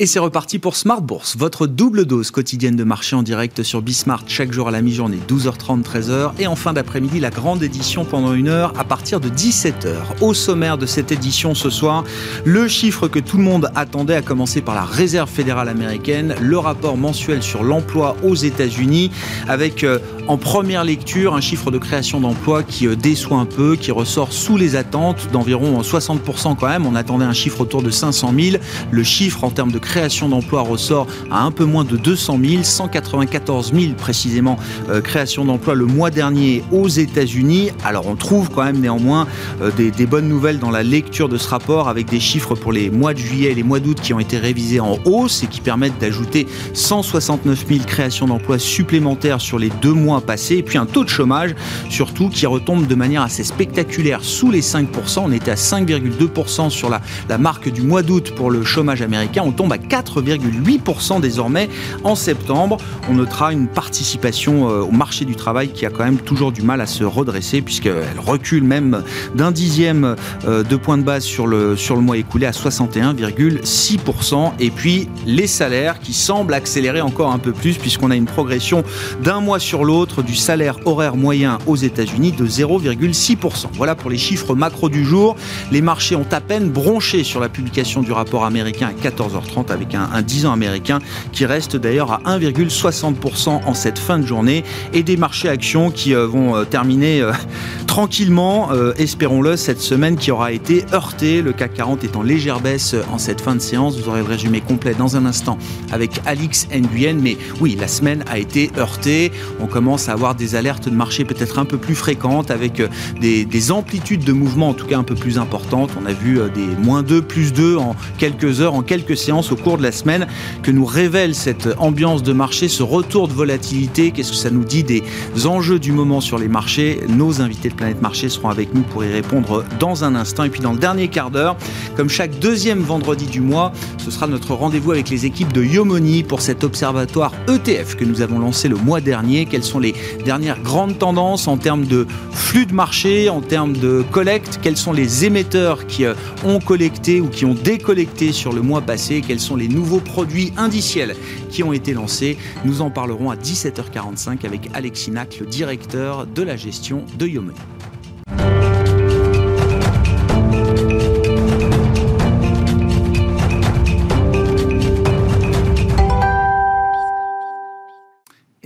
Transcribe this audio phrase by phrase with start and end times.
[0.00, 3.82] Et c'est reparti pour Smart Bourse, votre double dose quotidienne de marché en direct sur
[3.82, 6.34] Bismart chaque jour à la mi-journée, 12h30, 13h.
[6.38, 9.96] Et en fin d'après-midi, la grande édition pendant une heure à partir de 17h.
[10.20, 12.04] Au sommaire de cette édition ce soir,
[12.44, 16.58] le chiffre que tout le monde attendait, à commencer par la Réserve fédérale américaine, le
[16.58, 19.10] rapport mensuel sur l'emploi aux États-Unis,
[19.48, 23.76] avec euh, en première lecture un chiffre de création d'emplois qui euh, déçoit un peu,
[23.76, 26.86] qui ressort sous les attentes d'environ 60% quand même.
[26.86, 28.56] On attendait un chiffre autour de 500 000.
[28.90, 32.62] Le chiffre en termes de création d'emplois ressort à un peu moins de 200 000,
[32.62, 34.58] 194 000 précisément
[34.90, 37.70] euh, création d'emplois le mois dernier aux États-Unis.
[37.82, 39.26] Alors on trouve quand même néanmoins
[39.62, 42.72] euh, des, des, bonnes nouvelles dans la lecture de ce rapport avec des chiffres pour
[42.72, 45.46] les mois de juillet et les mois d'août qui ont été révisés en hausse et
[45.46, 50.56] qui permettent d'ajouter 169 000 créations d'emplois supplémentaires sur les deux mois passés.
[50.56, 51.54] Et puis un taux de chômage
[51.90, 55.22] surtout qui retombe de manière assez spectaculaire sous les 5%.
[55.24, 59.42] On était à 5,2% sur la, la marque du mois d'août pour le chômage américain.
[59.44, 61.68] On tombe à 4,8% désormais
[62.04, 62.78] en septembre.
[63.08, 66.62] On notera une participation euh, au marché du travail qui a quand même toujours du
[66.62, 69.02] mal à se redresser puisqu'elle recule même
[69.34, 74.52] d'un dixième euh, de point de base sur le, sur le mois écoulé à 61,6%.
[74.60, 78.84] Et puis les salaires qui semblent accélérer encore un peu plus puisqu'on a une progression
[79.22, 83.66] d'un mois sur l'autre du salaire horaire moyen aux États-Unis de 0,6%.
[83.74, 85.36] Voilà pour les chiffres macro du jour.
[85.70, 89.94] Les marchés ont à peine bronché sur la publication du rapport américain à 14h30 avec
[89.94, 90.98] un, un 10 ans américain
[91.32, 96.14] qui reste d'ailleurs à 1,60% en cette fin de journée et des marchés actions qui
[96.14, 97.32] euh, vont euh, terminer euh,
[97.86, 101.42] tranquillement, espérons-le, cette semaine qui aura été heurtée.
[101.42, 103.98] Le CAC 40 est en légère baisse en cette fin de séance.
[103.98, 105.58] Vous aurez le résumé complet dans un instant
[105.90, 107.14] avec Alix Nguyen.
[107.14, 109.32] Mais oui, la semaine a été heurtée.
[109.58, 112.82] On commence à avoir des alertes de marché peut-être un peu plus fréquentes avec
[113.20, 115.90] des, des, amplitudes de mouvement en tout cas un peu plus importantes.
[116.00, 119.56] On a vu des moins 2, plus 2 en quelques heures, en quelques séances au
[119.56, 120.26] cours de la semaine
[120.62, 124.10] que nous révèle cette ambiance de marché, ce retour de volatilité?
[124.10, 125.02] Qu'est-ce que ça nous dit des
[125.46, 127.00] enjeux du moment sur les marchés?
[127.08, 130.44] Nos invités de Planète Marché seront avec nous pour y répondre dans un instant.
[130.44, 131.56] Et puis dans le dernier quart d'heure,
[131.96, 136.22] comme chaque deuxième vendredi du mois, ce sera notre rendez-vous avec les équipes de Yomoni
[136.22, 139.46] pour cet observatoire ETF que nous avons lancé le mois dernier.
[139.46, 139.94] Quelles sont les
[140.24, 144.92] dernières grandes tendances en termes de flux de marché, en termes de collecte Quels sont
[144.92, 149.22] les émetteurs qui euh, ont collecté ou qui ont décollecté sur le mois passé?
[149.26, 151.16] Quels sont les nouveaux produits indiciels
[151.50, 152.38] qui ont été lancés?
[152.64, 155.08] Nous en parlerons à 17h45 avec Alexis
[155.40, 157.56] le directeur de la gestion de Yomoni.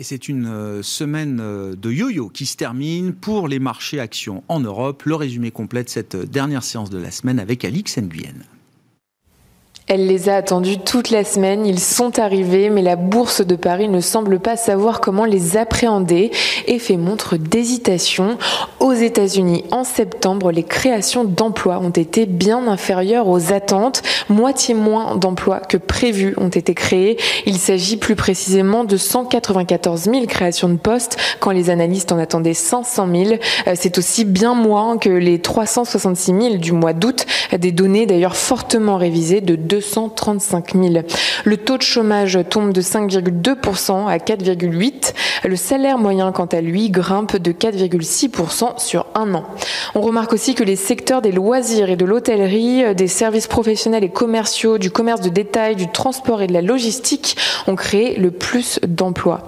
[0.03, 5.05] Et c'est une semaine de yo-yo qui se termine pour les marchés actions en Europe.
[5.05, 8.43] Le résumé complet de cette dernière séance de la semaine avec Alix Nguyen.
[9.89, 13.89] Elle les a attendus toute la semaine, ils sont arrivés, mais la bourse de Paris
[13.89, 16.31] ne semble pas savoir comment les appréhender
[16.69, 18.39] et fait montre d'hésitation.
[18.79, 24.03] Aux États-Unis, en septembre, les créations d'emplois ont été bien inférieures aux attentes.
[24.29, 27.19] Moitié moins d'emplois que prévu ont été créés.
[27.47, 32.55] Il s'agit plus précisément de 194 000 créations de postes quand les analystes en attendaient
[32.55, 33.35] 500 000.
[33.75, 37.27] C'est aussi bien moins que les 366 000 du mois d'août,
[37.59, 41.05] des données d'ailleurs fortement révisées de 235 000.
[41.45, 45.13] Le taux de chômage tombe de 5,2% à 4,8%.
[45.45, 49.45] Le salaire moyen, quant à lui, grimpe de 4,6% sur un an.
[49.95, 54.09] On remarque aussi que les secteurs des loisirs et de l'hôtellerie, des services professionnels et
[54.09, 58.79] commerciaux, du commerce de détail, du transport et de la logistique ont créé le plus
[58.87, 59.47] d'emplois.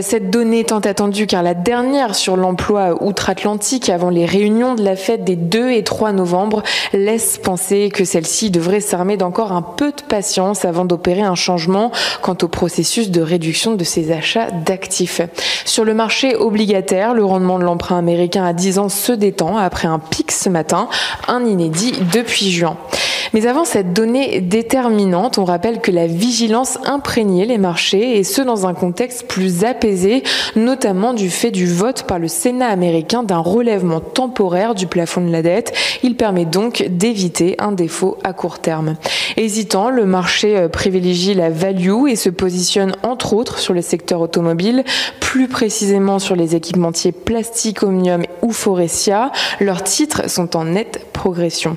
[0.00, 4.96] Cette donnée tant attendue car la dernière sur l'emploi outre-Atlantique avant les réunions de la
[4.96, 6.62] fête des 2 et 3 novembre
[6.92, 11.92] laisse penser que celle-ci devrait s'armer d'encore un peu de patience avant d'opérer un changement
[12.22, 15.20] quant au processus de réduction de ses achats d'actifs.
[15.64, 19.88] Sur le marché obligataire, le rendement de l'emprunt américain à 10 ans se détend après
[19.88, 20.88] un pic ce matin,
[21.28, 22.76] un inédit depuis juin.
[23.36, 28.40] Mais avant cette donnée déterminante, on rappelle que la vigilance imprégnait les marchés et ce
[28.40, 30.22] dans un contexte plus apaisé,
[30.54, 35.30] notamment du fait du vote par le Sénat américain d'un relèvement temporaire du plafond de
[35.30, 35.74] la dette.
[36.02, 38.96] Il permet donc d'éviter un défaut à court terme.
[39.36, 44.82] Hésitant, le marché privilégie la value et se positionne entre autres sur le secteur automobile,
[45.20, 49.30] plus précisément sur les équipementiers plastique, omnium ou Forestia.
[49.60, 51.76] Leurs titres sont en nette progression.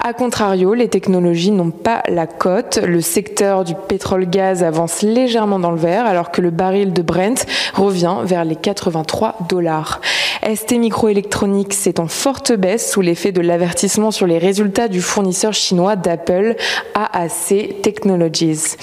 [0.00, 2.78] A contrario, les technologies n'ont pas la cote.
[2.78, 7.44] Le secteur du pétrole-gaz avance légèrement dans le vert alors que le baril de Brent
[7.74, 10.00] revient vers les 83 dollars.
[10.42, 15.52] ST Microelectronics est en forte baisse sous l'effet de l'avertissement sur les résultats du fournisseur
[15.52, 16.56] chinois d'Apple,
[16.94, 18.76] AAC Technologies.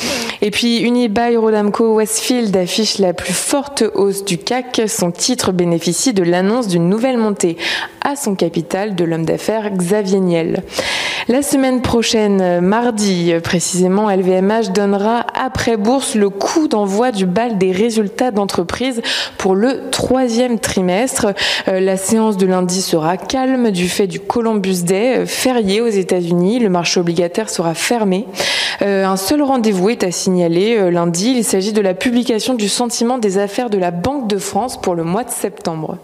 [0.43, 4.83] Et puis Unibail Rodamco Westfield affiche la plus forte hausse du CAC.
[4.87, 7.57] Son titre bénéficie de l'annonce d'une nouvelle montée
[8.01, 10.63] à son capital de l'homme d'affaires Xavier Niel.
[11.29, 17.71] La semaine prochaine, mardi précisément, LVMH donnera après bourse le coup d'envoi du bal des
[17.71, 19.01] résultats d'entreprise
[19.37, 21.27] pour le troisième trimestre.
[21.69, 25.87] Euh, la séance de lundi sera calme du fait du Columbus Day, euh, férié aux
[25.87, 26.59] États-Unis.
[26.59, 28.27] Le marché obligataire sera fermé.
[28.81, 31.35] Euh, un seul rendez-vous est à signaler lundi.
[31.37, 34.93] Il s'agit de la publication du sentiment des affaires de la Banque de France pour
[34.93, 35.97] le mois de septembre.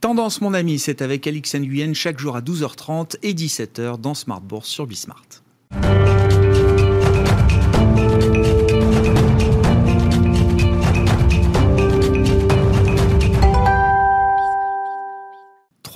[0.00, 4.40] Tendance, mon ami, c'est avec Alix Nguyen chaque jour à 12h30 et 17h dans Smart
[4.40, 5.24] Bourse sur Bismart.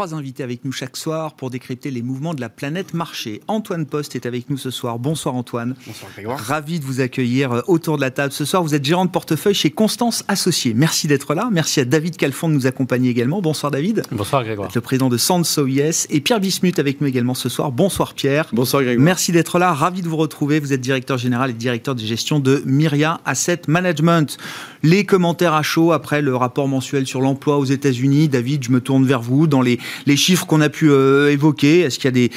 [0.02, 3.40] Trois invités avec nous chaque soir pour décrypter les mouvements de la planète marché.
[3.46, 4.98] Antoine Post est avec nous ce soir.
[4.98, 5.76] Bonsoir Antoine.
[5.86, 6.40] Bonsoir Grégoire.
[6.40, 8.64] Ravi de vous accueillir euh, autour de la table ce soir.
[8.64, 10.74] Vous êtes gérant de portefeuille chez Constance Associés.
[10.74, 11.50] Merci d'être là.
[11.52, 13.40] Merci à David Calfon de nous accompagner également.
[13.40, 14.02] Bonsoir David.
[14.10, 14.70] Bonsoir Grégoire.
[14.74, 17.70] Le président de Sanso Yes et Pierre Bismuth avec nous également ce soir.
[17.70, 18.48] Bonsoir Pierre.
[18.52, 19.04] Bonsoir Grégoire.
[19.04, 19.72] Merci d'être là.
[19.72, 20.58] Ravi de vous retrouver.
[20.58, 24.36] Vous êtes directeur général et directeur de gestion de Myria Asset Management.
[24.82, 28.28] Les commentaires à chaud après le rapport mensuel sur l'emploi aux États-Unis.
[28.28, 29.46] David, je me tourne vers vous.
[29.46, 32.30] Dans les, les chiffres qu'on a pu euh, évoquer, est-ce qu'il y a des,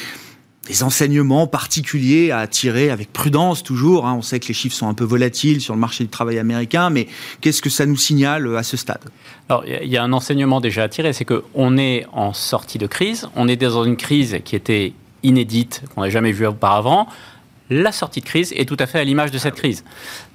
[0.82, 4.08] enseignements particuliers à tirer avec prudence toujours.
[4.08, 4.16] Hein?
[4.18, 6.90] On sait que les chiffres sont un peu volatiles sur le marché du travail américain,
[6.90, 7.08] mais
[7.42, 9.02] qu'est-ce que ça nous signale euh, à ce stade?
[9.50, 12.88] Alors, il y a un enseignement déjà à tirer, c'est qu'on est en sortie de
[12.88, 17.08] crise, on est dans une crise qui était inédite, qu'on n'a jamais vue auparavant
[17.70, 19.84] la sortie de crise est tout à fait à l'image de cette crise.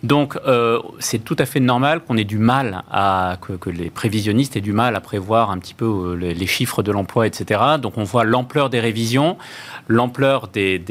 [0.03, 4.56] Donc, euh, c'est tout à fait normal qu'on ait du mal à que, les prévisionnistes
[4.56, 7.61] aient du mal à prévoir un petit peu euh, les, chiffres de l'emploi, etc.
[7.81, 9.37] Donc, on voit l'ampleur des révisions,
[9.87, 10.82] l'ampleur des,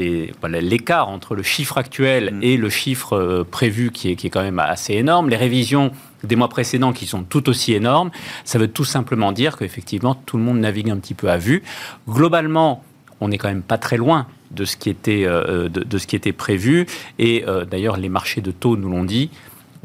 [0.60, 2.42] l'écart entre le chiffre actuel mm.
[2.42, 5.28] et le chiffre euh, prévu qui est, qui est quand même assez énorme.
[5.28, 5.92] Les révisions
[6.24, 8.10] des mois précédents qui sont tout aussi énormes.
[8.44, 11.62] Ça veut tout simplement dire qu'effectivement, tout le monde navigue un petit peu à vue.
[12.08, 12.82] Globalement,
[13.20, 16.16] on n'est quand même pas très loin de ce qui était, euh, de, ce qui
[16.16, 16.86] était prévu.
[17.18, 19.30] Et euh, d'ailleurs, les marchés de taux nous l'ont dit.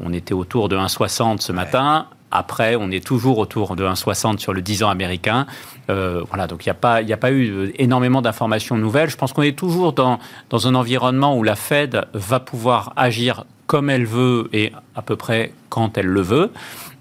[0.00, 2.06] On était autour de 1,60 ce matin.
[2.30, 5.46] Après, on est toujours autour de 1,60 sur le 10 ans américain.
[5.88, 9.08] Euh, voilà, donc il n'y a, pas, a pas eu énormément d'informations nouvelles.
[9.08, 10.18] Je pense qu'on est toujours dans,
[10.50, 15.16] dans un environnement où la Fed va pouvoir agir comme elle veut et à peu
[15.16, 16.52] près quand elle le veut.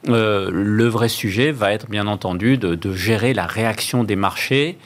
[0.07, 4.77] le vrai sujet va être bien entendu de, de gérer la réaction des marchés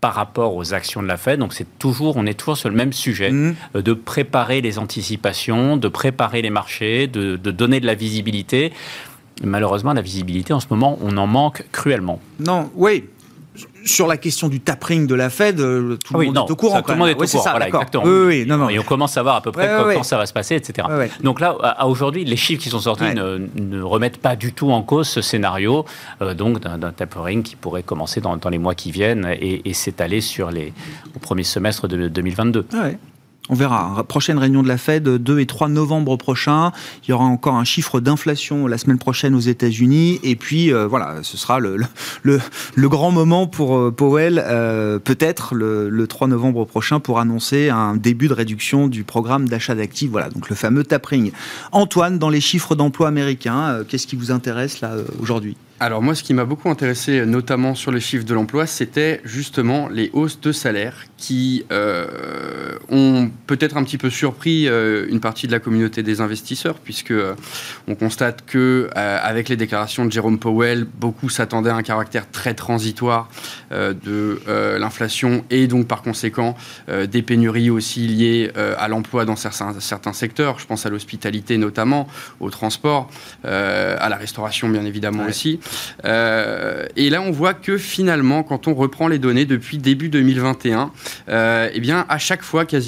[0.00, 1.38] par rapport aux actions de la Fed.
[1.38, 3.56] Donc c'est toujours, on est toujours sur le même sujet, mmh.
[3.76, 8.72] euh, de préparer les anticipations, de préparer les marchés, de, de donner de la visibilité.
[9.42, 12.20] Malheureusement, la visibilité en ce moment, on en manque cruellement.
[12.40, 13.04] Non, oui,
[13.86, 16.82] sur la question du tapering de la Fed, euh, tout le monde est au courant.
[16.82, 17.42] tout le monde est au courant.
[17.42, 18.04] Ça, voilà, exactement.
[18.04, 18.68] Oui, non, non.
[18.68, 20.86] Et on commence à voir à peu près quand, ça va se passer, etc.
[21.22, 24.82] Donc là, à aujourd'hui, les chiffres qui sont sortis ne, remettent pas du tout en
[24.82, 25.84] cause ce scénario
[26.22, 30.50] euh, donc d'un tapering qui pourrait commencer dans, les mois qui viennent et, s'étaler sur
[30.50, 30.72] les
[31.14, 32.66] au premier semestre de 2022.
[33.48, 34.04] On verra.
[34.08, 36.72] Prochaine réunion de la Fed, 2 et 3 novembre prochain.
[37.04, 40.18] Il y aura encore un chiffre d'inflation la semaine prochaine aux États-Unis.
[40.24, 41.78] Et puis, euh, voilà, ce sera le,
[42.76, 47.94] grand moment pour euh, Powell, euh, peut-être le, le, 3 novembre prochain, pour annoncer un
[47.94, 50.10] début de réduction du programme d'achat d'actifs.
[50.10, 51.30] Voilà, donc le fameux tapering.
[51.70, 55.56] Antoine, dans les chiffres d'emploi américains, qu'est-ce qui vous intéresse là aujourd'hui?
[55.78, 59.88] Alors moi, ce qui m'a beaucoup intéressé, notamment sur les chiffres de l'emploi, c'était justement
[59.88, 61.64] les hausses de salaire qui
[62.96, 67.10] ont peut-être un petit peu surpris euh, une partie de la communauté des investisseurs, puisque
[67.10, 67.34] euh,
[67.88, 72.54] on constate que avec les déclarations de Jérôme Powell, beaucoup s'attendaient à un caractère très
[72.54, 73.28] transitoire
[73.70, 74.40] de
[74.78, 76.56] l'inflation et donc par conséquent
[76.88, 80.58] des pénuries aussi liées à l'emploi dans certains, certains secteurs.
[80.58, 82.08] Je pense à l'hospitalité notamment,
[82.40, 83.10] au transport,
[83.44, 85.60] à la restauration bien évidemment aussi.
[86.04, 90.90] et là, on voit que finalement, quand on reprend les données depuis début 2021,
[91.28, 92.85] euh, eh bien, à chaque fois, quasiment,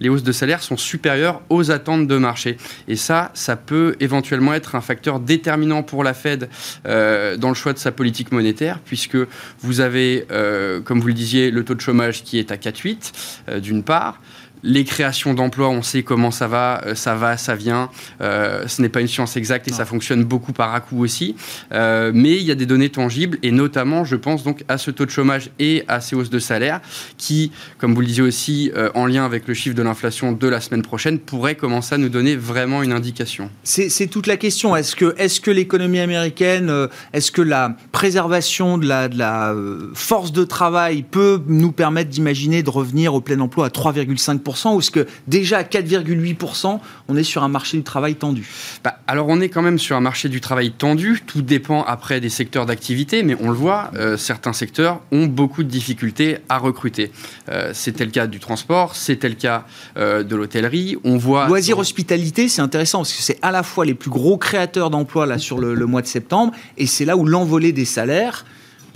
[0.00, 2.56] les hausses de salaire sont supérieures aux attentes de marché.
[2.88, 6.48] Et ça, ça peut éventuellement être un facteur déterminant pour la Fed
[6.86, 9.18] euh, dans le choix de sa politique monétaire, puisque
[9.60, 13.60] vous avez, euh, comme vous le disiez, le taux de chômage qui est à 4,8,
[13.60, 14.20] d'une part
[14.62, 17.90] les créations d'emplois, on sait comment ça va, euh, ça va, ça vient.
[18.20, 21.36] Euh, ce n'est pas une science exacte et ça fonctionne beaucoup par à coup aussi.
[21.72, 24.90] Euh, mais il y a des données tangibles et notamment, je pense donc à ce
[24.90, 26.80] taux de chômage et à ces hausses de salaire
[27.16, 30.60] qui, comme vous le disiez aussi, en lien avec le chiffre de l'inflation de la
[30.60, 33.50] semaine prochaine, pourraient commencer à nous donner vraiment une indication.
[33.64, 34.76] C'est toute la question.
[34.76, 36.72] Est-ce que, est que l'économie américaine,
[37.12, 39.54] est-ce que la préservation de la, de la
[39.94, 44.78] force de travail peut nous permettre d'imaginer de revenir au plein emploi à 3,5 ou
[44.80, 48.46] est-ce que déjà à 4,8%, on est sur un marché du travail tendu?
[48.84, 51.22] Bah, Alors on est quand même sur un marché du travail tendu.
[51.26, 55.62] Tout dépend après des secteurs d'activité, mais on le voit, euh, certains secteurs ont beaucoup
[55.62, 57.10] de difficultés à recruter.
[57.48, 59.64] Euh, c'était le cas du transport, c'était le cas
[59.96, 60.96] euh, de l'hôtellerie.
[61.04, 64.38] On voit loisirs hospitalité, c'est intéressant parce que c'est à la fois les plus gros
[64.38, 67.84] créateurs d'emplois là sur le, le mois de septembre et c'est là où l'envolée des
[67.84, 68.44] salaires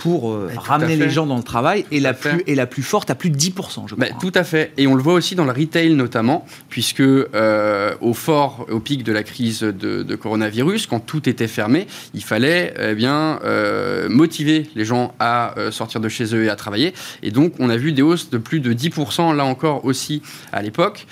[0.01, 3.11] pour euh, ramener les gens dans le travail et la, plus, et la plus forte
[3.11, 4.07] à plus de 10%, je crois.
[4.19, 4.71] tout à fait.
[4.77, 9.03] Et on le voit aussi dans le retail notamment, puisque euh, au fort, au pic
[9.03, 14.71] de la crise de, coronavirus, quand tout était fermé, il fallait eh bien, euh, motiver
[14.75, 16.95] les gens à sortir de chez eux et à travailler.
[17.21, 20.63] Et donc, on a vu des hausses de plus de 10%, là encore aussi à
[20.63, 21.05] l'époque,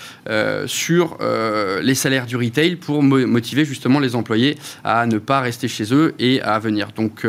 [0.66, 1.16] sur
[1.80, 6.12] les salaires du retail pour motiver justement les employés à ne pas rester chez eux
[6.18, 6.88] et à venir.
[6.96, 7.24] Donc,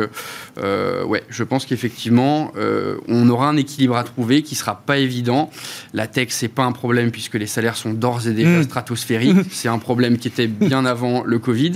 [0.56, 5.50] ouais, je pense qu'effectivement, euh, on aura un équilibre à trouver qui sera pas évident.
[5.92, 8.62] La tech, c'est pas un problème puisque les salaires sont d'ores et déjà mmh.
[8.64, 9.36] stratosphériques.
[9.50, 11.72] c'est un problème qui était bien avant le Covid.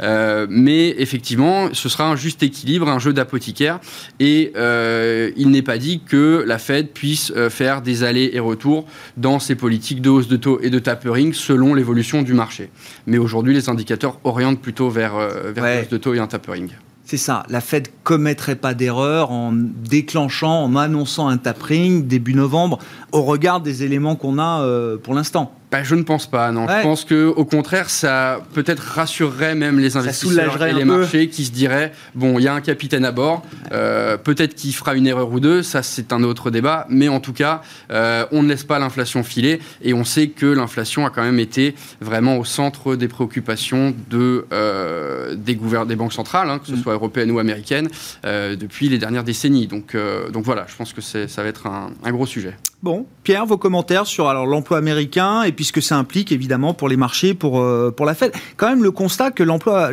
[0.00, 3.78] Euh, mais effectivement, ce sera un juste équilibre, un jeu d'apothicaire.
[4.18, 8.86] Et euh, il n'est pas dit que la Fed puisse faire des allers et retours
[9.16, 12.70] dans ses politiques de hausse de taux et de tapering selon l'évolution du marché.
[13.06, 16.70] Mais aujourd'hui, les indicateurs orientent plutôt vers, vers hausse de taux et un tapering.
[17.10, 22.78] C'est ça, la Fed commettrait pas d'erreur en déclenchant, en annonçant un tapering début novembre
[23.10, 25.52] au regard des éléments qu'on a euh, pour l'instant.
[25.70, 26.66] Bah, je ne pense pas, non.
[26.66, 31.44] Je pense que au contraire, ça peut-être rassurerait même les investisseurs et les marchés qui
[31.44, 35.06] se diraient bon, il y a un capitaine à bord, euh, peut-être qu'il fera une
[35.06, 37.62] erreur ou deux, ça c'est un autre débat, mais en tout cas,
[37.92, 41.38] euh, on ne laisse pas l'inflation filer et on sait que l'inflation a quand même
[41.38, 45.54] été vraiment au centre des préoccupations de euh, des
[45.86, 46.82] des banques centrales, hein, que ce mm.
[46.82, 47.88] soit européennes ou américaines,
[48.24, 49.66] depuis les dernières décennies.
[49.66, 49.96] Donc,
[50.32, 52.56] donc voilà, je pense que ça va être un, un gros sujet.
[52.82, 56.88] Bon, Pierre, vos commentaires sur l'emploi américain et puis ce que ça implique évidemment pour
[56.88, 58.32] les marchés, pour, euh, pour la Fed.
[58.56, 59.90] Quand même le constat que l'emploi,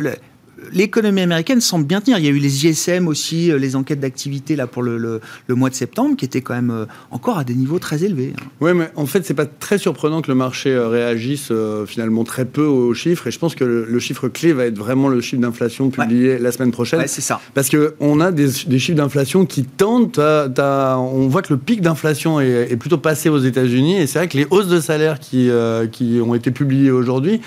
[0.72, 2.18] l'économie américaine semble bien tenir.
[2.18, 5.54] Il y a eu les ISM aussi, euh, les enquêtes d'activité là pour le, le,
[5.54, 8.34] mois de septembre, qui étaient quand même euh, encore à des niveaux très élevés.
[8.38, 8.44] Hein.
[8.60, 11.52] Oui, mais en fait, c'est pas très surprenant que le marché euh, réagisse
[11.86, 13.26] finalement très peu aux chiffres.
[13.26, 16.52] Et je pense que le, chiffre clé va être vraiment le chiffre d'inflation publié la
[16.52, 17.02] semaine prochaine.
[17.06, 17.40] c'est ça.
[17.54, 20.18] Parce que on a des, chiffres d'inflation qui tentent.
[20.18, 23.98] on voit que le pic d'inflation est, plutôt passé aux États-Unis.
[23.98, 25.50] Et c'est vrai que les hausses de salaire qui,
[25.92, 27.40] qui ont été publiées aujourd'hui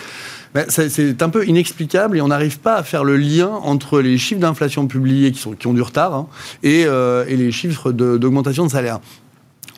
[0.53, 4.17] ben, c'est un peu inexplicable et on n'arrive pas à faire le lien entre les
[4.17, 6.27] chiffres d'inflation publiés qui, sont, qui ont du retard hein,
[6.61, 8.99] et, euh, et, les chiffres d'augmentation de, salaire.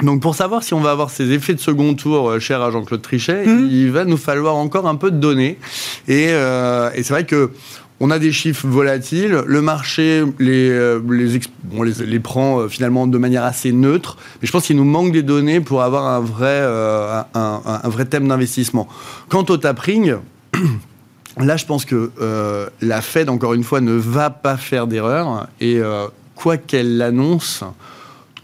[0.02, 2.72] Donc pour savoir si on va avoir ces effets de second tour, euh, cher à
[2.72, 3.68] Jean-Claude Trichet, mmh.
[3.70, 5.60] il va nous falloir encore un peu de données.
[6.08, 7.52] Et, euh, et c'est vrai que
[8.00, 13.44] on a des chiffres volatiles, le marché les, les, les, les, prend finalement de manière
[13.44, 17.26] assez neutre, mais je pense qu'il nous manque des données pour avoir un vrai, un,
[17.36, 18.90] un, un, vrai thème d'investissement.
[19.30, 20.16] Quant au tapering,
[21.38, 25.48] Là, je pense que euh, la Fed, encore une fois, ne va pas faire d'erreur.
[25.60, 27.64] Et euh, quoi qu'elle l'annonce,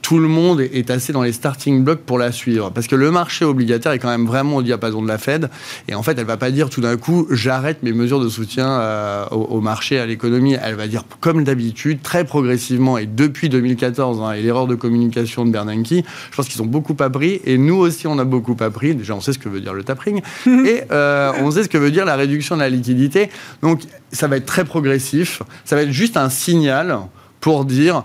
[0.01, 2.72] tout le monde est assez dans les starting blocks pour la suivre.
[2.72, 5.50] Parce que le marché obligataire est quand même vraiment au diapason de la Fed.
[5.88, 8.70] Et en fait, elle va pas dire tout d'un coup, j'arrête mes mesures de soutien
[8.70, 10.56] euh, au, marché, à l'économie.
[10.62, 15.46] Elle va dire, comme d'habitude, très progressivement, et depuis 2014, hein, et l'erreur de communication
[15.46, 17.41] de Bernanke, je pense qu'ils ont beaucoup appris.
[17.46, 18.96] Et nous aussi, on a beaucoup appris.
[18.96, 20.22] Déjà, on sait ce que veut dire le tapering.
[20.48, 23.29] et euh, on sait ce que veut dire la réduction de la liquidité.
[23.62, 25.44] Donc, ça va être très progressif.
[25.65, 27.00] Ça va être juste un signal
[27.41, 28.03] pour dire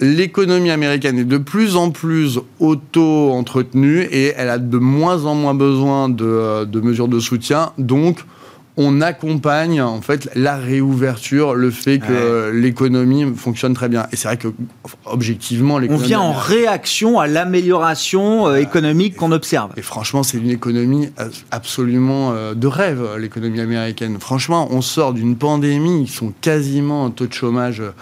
[0.00, 5.54] l'économie américaine est de plus en plus auto-entretenue et elle a de moins en moins
[5.54, 7.72] besoin de, euh, mesures de soutien.
[7.78, 8.18] Donc,
[8.76, 14.06] on accompagne en fait la réouverture, le fait que l'économie fonctionne très bien.
[14.12, 14.48] Et c'est vrai que
[15.06, 19.70] objectivement, on vient en réaction à l'amélioration euh, économique qu'on observe.
[19.76, 21.08] Et franchement, c'est une économie
[21.50, 24.18] absolument euh, de rêve, l'économie américaine.
[24.20, 27.92] Franchement, on sort d'une pandémie, ils sont quasiment un taux de chômage euh,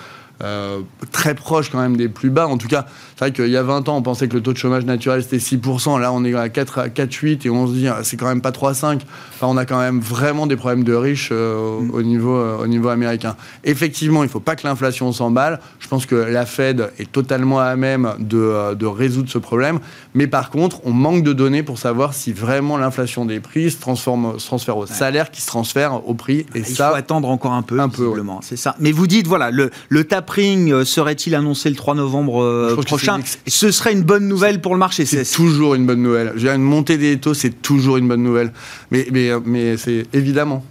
[1.12, 2.46] très proche quand même des plus bas.
[2.46, 2.86] En tout cas,
[3.16, 5.22] c'est vrai qu'il y a 20 ans, on pensait que le taux de chômage naturel
[5.22, 6.00] c'était 6%.
[6.00, 8.50] Là, on est à 4, 4,8 et on se dit ah, c'est quand même pas
[8.50, 9.00] 3,5.
[9.34, 12.66] Enfin, on a quand même vraiment des problèmes de riches euh, au, niveau, euh, au
[12.66, 13.36] niveau américain.
[13.62, 15.60] Effectivement, il ne faut pas que l'inflation s'emballe.
[15.78, 19.78] Je pense que la Fed est totalement à même de, de résoudre ce problème.
[20.14, 23.80] Mais par contre, on manque de données pour savoir si vraiment l'inflation des prix se,
[23.80, 26.46] transforme, se transfère au salaire qui se transfère au prix.
[26.54, 28.12] Et il ça, faut attendre encore un peu, un peu,
[28.42, 28.74] c'est ça.
[28.78, 33.20] Mais vous dites voilà, le, le tapering euh, serait-il annoncé le 3 novembre euh, prochain
[33.46, 35.04] Ce serait une bonne nouvelle pour le marché.
[35.04, 36.32] C'est toujours une bonne nouvelle.
[36.36, 38.52] Une montée des taux, c'est toujours une bonne nouvelle.
[38.90, 40.64] Mais, mais, mais c'est évidemment.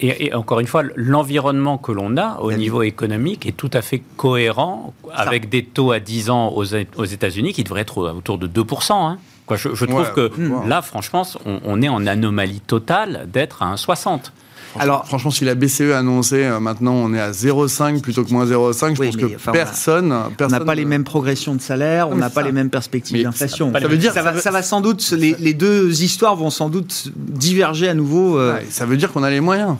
[0.00, 4.00] Et, encore une fois, l'environnement que l'on a au niveau économique est tout à fait
[4.16, 6.64] cohérent avec des taux à 10 ans aux,
[6.96, 8.92] aux États-Unis qui devraient être autour de 2%.
[8.92, 9.18] Hein.
[9.46, 10.30] Quoi, je, trouve que
[10.68, 14.30] là, franchement, on, on, est en anomalie totale d'être à 1,60.
[14.78, 18.30] Alors, franchement, si la BCE a annoncé euh, maintenant on est à 0,5 plutôt que
[18.30, 22.16] moins 0,5, je pense que personne, On n'a pas les mêmes progressions de salaire, on
[22.16, 23.72] n'a pas les mêmes perspectives d'inflation.
[23.72, 27.94] Ça, veut dire ça, va sans doute, les, deux histoires vont sans doute diverger à
[27.94, 28.38] nouveau.
[28.38, 29.76] Euh, ça veut dire qu'on a les moyens.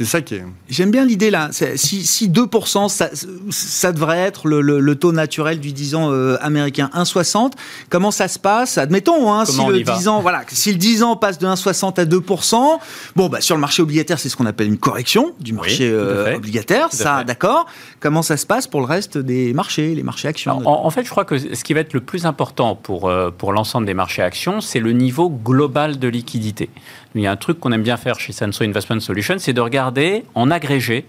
[0.00, 0.44] C'est ça qui est.
[0.70, 1.50] J'aime bien l'idée là.
[1.52, 3.10] Si, si 2%, ça,
[3.50, 7.52] ça, devrait être le, le, taux naturel du 10 ans euh, américain, 1,60.
[7.90, 8.78] Comment ça se passe?
[8.78, 12.06] Admettons, hein, si, le 10 ans, voilà, si le 10 ans passe de 1,60 à
[12.06, 12.78] 2%,
[13.14, 16.34] bon, bah, sur le marché obligataire, c'est ce qu'on appelle une correction du marché euh,
[16.34, 16.88] obligataire.
[16.92, 17.66] Ça, d'accord.
[18.00, 20.62] Comment ça se passe pour le reste des marchés, les marchés actions?
[20.66, 23.52] En, fait, je crois que ce qui va être le plus important pour, euh, pour
[23.52, 26.70] l'ensemble des marchés actions, c'est le niveau global de liquidité.
[27.14, 29.60] Il y a un truc qu'on aime bien faire chez Sanso Investment Solutions, c'est de
[29.60, 31.06] regarder en agrégé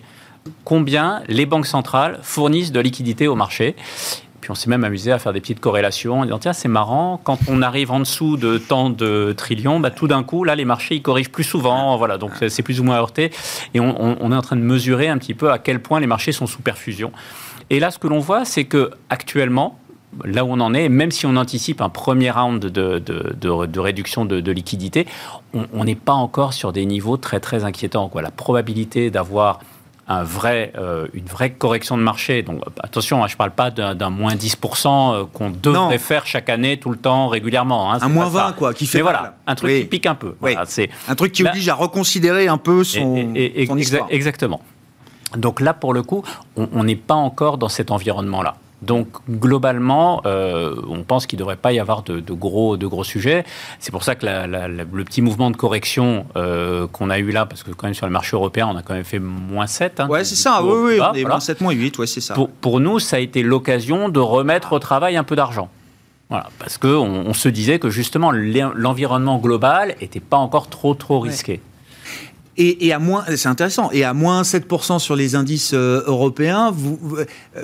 [0.64, 3.76] combien les banques centrales fournissent de liquidités au marché.
[4.42, 7.22] Puis on s'est même amusé à faire des petites corrélations en disant tiens c'est marrant
[7.24, 10.66] quand on arrive en dessous de tant de trillions bah, tout d'un coup là les
[10.66, 12.18] marchés ils corrigent plus souvent voilà.
[12.18, 13.30] Donc c'est plus ou moins heurté.
[13.76, 16.32] Et on, est en train de mesurer un petit peu à quel point les marchés
[16.32, 17.12] sont sous perfusion.
[17.70, 19.78] Et là ce que l'on voit c'est que actuellement
[20.24, 24.26] là où on en est, même si on anticipe un premier round de, de, réduction
[24.26, 25.08] de, liquidité,
[25.54, 28.10] on n'est pas encore sur des niveaux très très inquiétants.
[28.10, 28.22] Quoi.
[28.22, 29.60] La probabilité d'avoir
[30.08, 32.44] un vrai, euh, une vraie correction de marché.
[32.44, 36.50] Donc attention, hein, je ne parle pas d'un moins 10% euh, qu'on devrait faire chaque
[36.50, 37.94] année, tout le temps, régulièrement.
[37.94, 40.36] Hein, un moins 20, quoi, qui fait Mais voilà, un truc qui pique un peu.
[40.66, 43.34] c'est un truc qui oblige à reconsidérer un peu son,
[44.10, 44.62] Exactement.
[45.38, 46.24] Donc là, pour le coup,
[46.58, 48.56] on n'est pas encore dans cet environnement-là.
[48.82, 53.04] Donc globalement, euh, on pense qu'il ne devrait pas y avoir de, gros, de gros
[53.04, 53.44] sujets.
[53.80, 57.62] C'est pour ça que le petit mouvement de correction euh, qu'on a eu là, parce
[57.62, 60.00] que quand même sur le marché européen, on a quand même fait moins 7.
[60.00, 62.36] Hein, ouais, c'est ça, oui, oui, on est moins 7, moins 8, ouais, c'est ça.
[62.62, 65.70] Pour, nous, ça a été l'occasion de remettre au travail un peu d'argent.
[66.30, 71.20] Voilà, parce qu'on on se disait que justement l'environnement global n'était pas encore trop trop
[71.20, 71.60] risqué.
[72.58, 77.00] Et, à moins, c'est intéressant, et à moins 7% sur les indices euh, européens, vous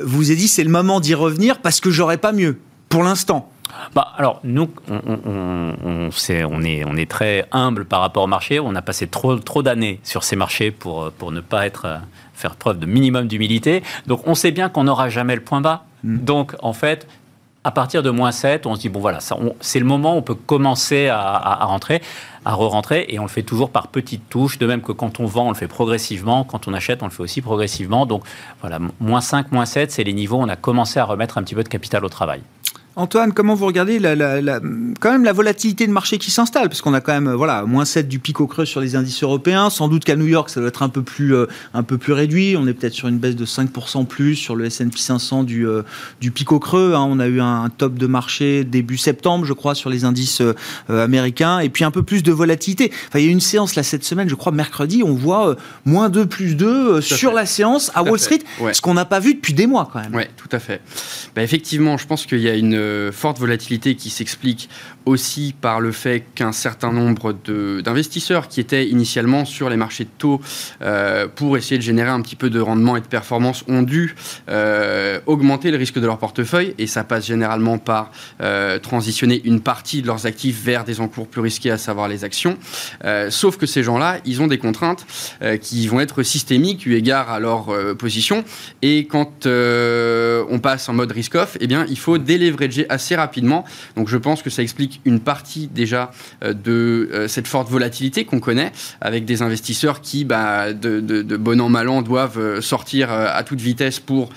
[0.04, 2.58] vous avez dit c'est le moment d'y revenir parce que j'aurais pas mieux,
[2.90, 3.52] pour l'instant.
[3.94, 8.24] Bah, alors, nous, on, on, on, est, on, est, on est très humble par rapport
[8.24, 8.60] au marché.
[8.60, 11.98] On a passé trop, trop d'années sur ces marchés pour, pour ne pas être, euh,
[12.34, 13.84] faire preuve de minimum d'humilité.
[14.08, 15.84] Donc, on sait bien qu'on n'aura jamais le point bas.
[16.04, 16.18] Mm.
[16.20, 17.08] Donc, en fait,
[17.64, 19.20] à partir de moins 7, on se dit, bon voilà,
[19.60, 22.02] c'est le moment où on peut commencer à, rentrer,
[22.48, 25.26] à re-rentrer, et on le fait toujours par petites touches, de même que quand on
[25.26, 28.06] vend, on le fait progressivement, quand on achète, on le fait aussi progressivement.
[28.06, 28.24] Donc
[28.62, 31.44] voilà, moins 5, moins 7, c'est les niveaux où on a commencé à remettre un
[31.44, 32.42] petit peu de capital au travail.
[33.00, 34.16] Antoine, comment vous regardez la,
[35.00, 36.68] quand même la volatilité de marché qui s'installe?
[36.68, 39.22] Parce qu'on a quand même voilà, moins 7 du pic au creux sur les indices
[39.22, 39.70] européens.
[39.70, 42.14] Sans doute qu'à New York, ça doit être un peu plus, euh, un peu plus
[42.14, 42.56] réduit.
[42.58, 45.84] On est peut-être sur une baisse de 5% plus sur le S&P 500 du, euh,
[46.22, 46.96] du pic au creux.
[46.96, 47.06] Hein.
[47.08, 50.56] On a eu un, top de marché début septembre, je crois, sur les indices euh,
[50.90, 51.60] américains.
[51.60, 52.92] Et puis un peu plus de volatilité.
[53.10, 55.56] Enfin, il y a une séance là cette semaine, je crois, mercredi, on voit
[55.86, 58.40] moins 2 plus 2 sur la séance à Wall Street.
[58.72, 60.16] Ce qu'on n'a pas vu depuis des mois quand même.
[60.16, 60.82] Oui, tout à fait.
[61.36, 64.70] Bah, effectivement, je pense qu'il y a une euh, forte volatilité qui s'explique
[65.06, 70.10] aussi par le fait qu'un certain nombre d'investisseurs qui étaient initialement sur les marchés de
[70.18, 70.42] taux
[70.82, 74.16] euh, pour essayer de générer un petit peu de rendement et de performance ont dû
[74.50, 78.12] euh, augmenter le risque de leur portefeuille et ça passe généralement par
[78.82, 82.58] transitionner une partie de leurs actifs vers des encours plus risqués, à savoir les actions.
[83.30, 85.06] sauf que ces gens-là, ils ont des contraintes
[85.62, 88.44] qui vont être systémiques eu égard à leur position
[88.82, 93.66] et quand on passe en mode risk-off, eh bien, il faut délivrer corriger assez rapidement.
[93.96, 96.12] Donc je pense que ça explique une partie déjà
[96.44, 101.70] de cette forte volatilité qu'on connaît, avec des investisseurs qui, bah, de, de, bon an
[101.70, 104.30] mal an, doivent sortir à toute vitesse pour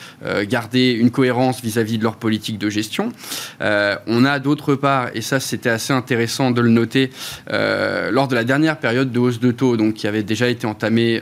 [0.48, 3.12] garder une cohérence vis-à-vis de leur politique de gestion.
[3.60, 7.10] on a d'autre part, et ça c'était assez intéressant de le noter,
[7.50, 11.20] lors de la dernière période de hausse de taux, donc qui avait déjà été entamée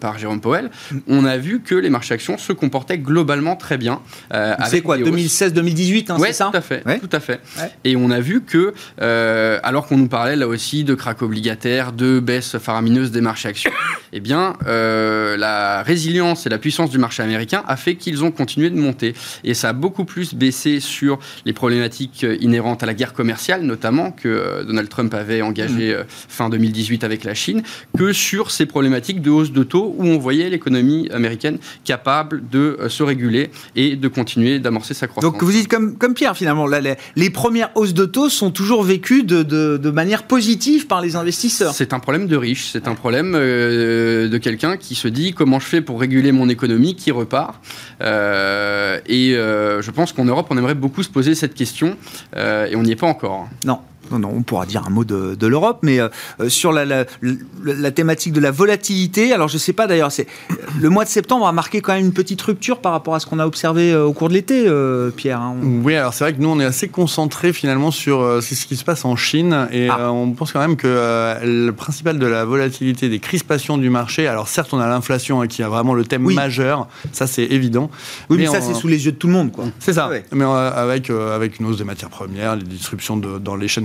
[0.00, 0.70] par Jérôme Powell,
[1.08, 4.00] on a vu que les marchés actions se comportaient globalement très bien.
[4.32, 7.40] Euh, c'est quoi, 2016-2018, hein, c'est ça tout à fait, tout à fait.
[7.84, 11.92] Et on a vu que, euh, alors qu'on nous parlait là aussi de crack obligataire,
[11.92, 13.70] de baisse faramineuse des marchés actions,
[14.12, 18.30] eh bien, euh, la résilience et la puissance du marché américain a fait qu'ils ont
[18.30, 19.14] continué de monter.
[19.44, 24.10] Et ça a beaucoup plus baissé sur les problématiques inhérentes à la guerre commerciale, notamment,
[24.10, 26.04] que Donald Trump avait engagé mm.
[26.08, 27.62] fin 2018 avec la Chine,
[27.96, 32.78] que sur ces problématiques de hausse de taux où on voyait l'économie américaine capable de
[32.88, 35.32] se réguler et de continuer d'amorcer sa croissance.
[35.32, 39.22] Donc vous dites comme, comme Pierre finalement, les, premières hausses de taux sont toujours vécues
[39.22, 41.74] de, de, manière positive par les investisseurs.
[41.74, 45.60] C'est un problème de riche, c'est un problème euh, de quelqu'un qui se dit comment
[45.60, 47.56] je fais pour réguler mon économie qui repart.
[48.00, 51.96] Euh, et euh, je pense qu'en Europe, on aimerait beaucoup se poser cette question
[52.36, 53.48] et on n'y est pas encore.
[53.64, 53.80] Non.
[54.10, 56.08] Non, non, on pourra dire un mot de, de l'Europe, mais euh,
[56.48, 57.04] sur la, la,
[57.64, 60.26] la, thématique de la volatilité, alors je ne sais pas d'ailleurs, c'est
[60.80, 63.26] le mois de septembre a marqué quand même une petite rupture par rapport à ce
[63.26, 65.40] qu'on a observé euh, au cours de l'été, euh, Pierre.
[65.40, 65.56] Hein.
[65.62, 68.84] Oui, alors c'est vrai que nous on est assez concentré finalement sur ce qui se
[68.84, 70.12] passe en Chine et ah.
[70.12, 74.48] on pense quand même que le principal de la volatilité, des crispations du marché, alors
[74.48, 77.90] certes on a l'inflation hein, qui a vraiment le thème majeur, ça c'est évident.
[78.28, 79.64] Oui, mais, ça c'est sous les yeux de tout le monde, quoi.
[79.78, 80.10] C'est ça.
[80.32, 83.84] Mais avec avec une hausse des matières premières, les disruptions de, dans les chaînes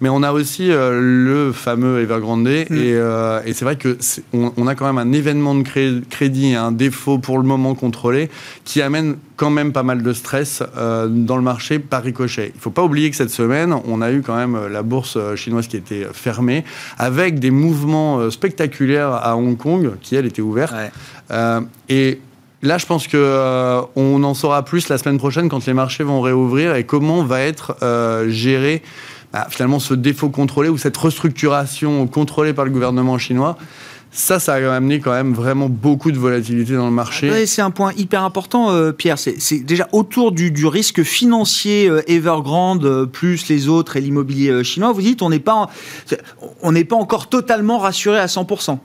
[0.00, 2.44] Mais on a aussi euh, le fameux Evergrande.
[2.44, 2.66] Mm.
[2.70, 3.96] Euh, et, c'est vrai que
[4.32, 8.30] on, a quand même un événement de crédit, un défaut pour le moment contrôlé,
[8.64, 12.52] qui amène quand même pas mal de stress euh, dans le marché par ricochet.
[12.54, 15.18] Il ne faut pas oublier que cette semaine, on a eu quand même la bourse
[15.36, 16.64] chinoise qui était fermée,
[16.98, 20.74] avec des mouvements spectaculaires à Hong Kong, qui elle était ouverte.
[21.88, 22.20] et
[22.62, 26.22] Là, je pense que on en saura plus la semaine prochaine quand les marchés vont
[26.22, 27.76] réouvrir et comment va être
[28.28, 28.82] géré
[29.34, 33.58] bah, finalement ce défaut contrôlé ou cette restructuration contrôlée par le gouvernement chinois.
[34.12, 37.44] Ça, ça a amené quand même vraiment beaucoup de volatilité dans le marché.
[37.46, 39.18] c'est un point hyper important, euh, Pierre.
[39.18, 44.92] C'est déjà autour du, risque financier euh, Evergrande euh, plus les autres et l'immobilier chinois.
[44.92, 45.68] Vous dites, on n'est pas,
[46.62, 48.78] on n'est pas encore totalement rassuré à 100 bah,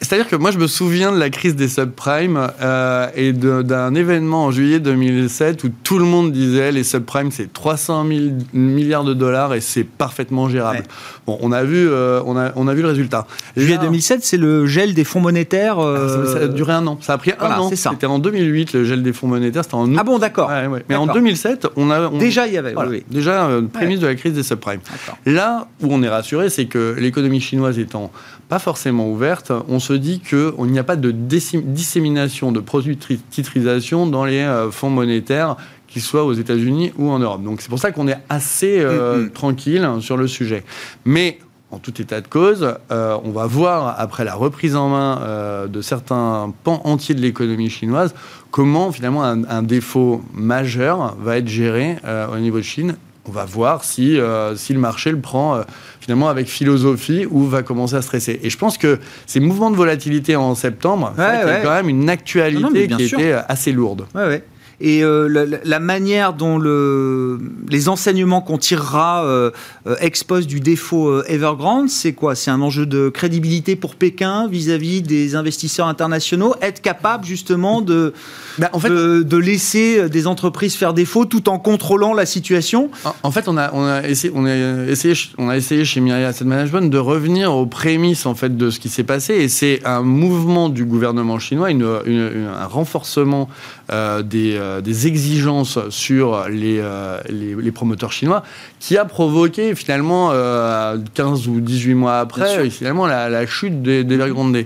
[0.00, 4.46] c'est-à-dire que moi, je me souviens de la crise des subprimes euh, et d'un événement
[4.46, 8.20] en juillet 2007 où tout le monde disait les subprimes, c'est 300 000
[8.54, 10.84] milliards de dollars et c'est parfaitement gérable.
[11.26, 13.26] Bon, on a, vu, euh, on, a, on a vu le résultat.
[13.58, 15.78] Juillet 2007, c'est le gel des fonds monétaires.
[15.78, 16.32] Euh...
[16.32, 16.96] Ça, a duré un an.
[17.02, 17.70] Ça a pris un an.
[17.74, 19.64] C'était en 2008, le gel des fonds monétaires.
[19.64, 20.50] C'était en Ah bon, d'accord.
[20.88, 22.08] Mais en 2007, on a.
[22.08, 22.74] Déjà, il y avait.
[22.74, 24.80] Oui, Déjà, euh, prémisse de la crise des subprimes.
[25.26, 28.10] Là où on est rassuré, c'est que l'économie chinoise étant
[28.48, 33.16] pas forcément ouverte, on se dit qu'il n'y a pas de dissémination de produits de
[33.30, 35.56] titrisation dans les euh, fonds monétaires
[35.88, 37.42] qu'ils soient aux États-Unis ou en Europe.
[37.42, 39.30] Donc c'est pour ça qu'on est assez euh, mm, mm.
[39.30, 40.64] tranquille sur le sujet.
[41.04, 41.38] Mais
[41.70, 45.82] en tout état de cause, euh, on va voir après la reprise en main de
[45.82, 48.14] certains pans entiers de l'économie chinoise
[48.50, 51.96] comment finalement un, défaut majeur va être géré
[52.32, 52.94] au niveau de Chine
[53.26, 54.18] on va voir si,
[54.54, 55.64] si le marché le prend
[56.04, 58.38] finalement avec philosophie ou va commencer à stresser.
[58.42, 62.88] Et je pense que ces mouvements de volatilité en septembre, a quand même une actualité
[62.88, 64.04] qui était assez lourde.
[64.14, 64.44] Ouais,
[64.80, 69.50] et euh, la, manière dont le, les enseignements qu'on tirera euh,
[69.86, 72.34] euh exposent du défaut Evergrande, c'est quoi?
[72.34, 78.12] C'est un enjeu de crédibilité pour Pékin vis-à-vis des investisseurs internationaux, être capable justement de,
[78.58, 82.90] bah, en fait, de, laisser des entreprises faire défaut tout en contrôlant la situation?
[83.22, 86.30] En, fait, on a, on a essayé, on a essayé, on a essayé chez Myriad
[86.30, 89.80] Asset Management de revenir aux prémices en fait de ce qui s'est passé, et c'est
[89.84, 93.48] un mouvement du gouvernement chinois, une, un renforcement
[93.90, 96.82] des euh, des exigences sur euh, les,
[97.28, 98.42] les, promoteurs chinois
[98.80, 104.56] qui a provoqué finalement, 15 euh, ou 18 mois après, finalement la, chute d'Evergrande.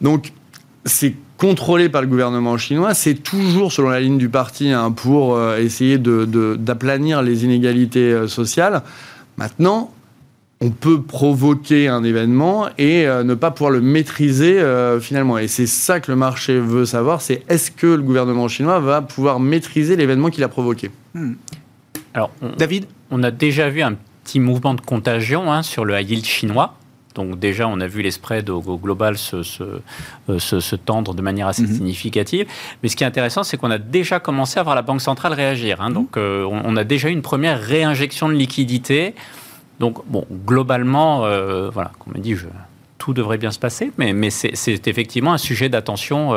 [0.00, 0.32] Donc,
[0.84, 5.40] c'est contrôlé par le gouvernement chinois, c'est toujours selon la ligne du parti hein, pour
[5.54, 8.82] essayer d'aplanir de, les inégalités sociales.
[9.38, 9.92] Maintenant,
[10.62, 15.36] on peut provoquer un événement et euh, ne pas pouvoir le maîtriser euh, finalement.
[15.38, 19.02] Et c'est ça que le marché veut savoir, c'est est-ce que le gouvernement chinois va
[19.02, 20.92] pouvoir maîtriser l'événement qu'il a provoqué?
[21.14, 21.32] Hmm.
[22.14, 22.86] Alors, David?
[23.10, 26.76] On a déjà vu un petit mouvement de contagion hein, sur le high yield chinois.
[27.16, 31.62] Donc déjà, on a vu les spreads au, global se, se, tendre de manière assez
[31.62, 31.74] mhm.
[31.74, 32.46] significative.
[32.82, 35.32] Mais ce qui est intéressant, c'est qu'on a déjà commencé à voir la Banque centrale
[35.32, 35.80] réagir.
[35.82, 35.90] Hein.
[35.90, 39.14] Donc on, a déjà eu une première réinjection de liquidités.
[39.82, 41.22] Donc bon, globalement,
[41.70, 42.46] voilà, comme on dit, je,
[42.98, 46.30] tout devrait bien se passer, mais, mais c'est effectivement un sujet d'attention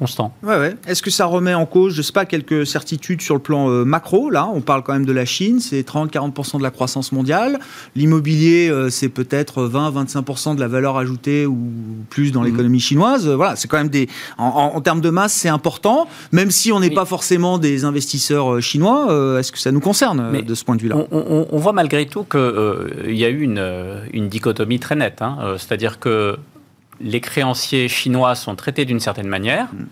[0.00, 0.32] constant.
[0.42, 0.76] Ouais, ouais.
[0.86, 3.84] Est-ce que ça remet en cause, je sais pas, quelques certitudes sur le plan euh,
[3.84, 7.58] macro Là, on parle quand même de la Chine, c'est 30-40% de la croissance mondiale.
[7.94, 11.58] L'immobilier, euh, c'est peut-être 20-25% de la valeur ajoutée ou
[12.08, 12.46] plus dans mhm.
[12.46, 13.28] l'économie chinoise.
[13.28, 14.08] Voilà, c'est quand même des.
[14.38, 18.60] En, termes de masse, c'est important, même si on n'est pas forcément des investisseurs euh,
[18.62, 19.06] chinois.
[19.38, 20.96] Est-ce que ça nous concerne de ce point de vue-là?
[21.10, 23.62] on, voit malgré tout qu'il y a eu une,
[24.14, 25.20] une dichotomie très nette.
[25.20, 25.36] Hein.
[25.58, 26.38] C'est-à-dire que
[27.00, 29.66] les créanciers chinois sont traités d'une certaine manière.
[29.72, 29.86] Mm.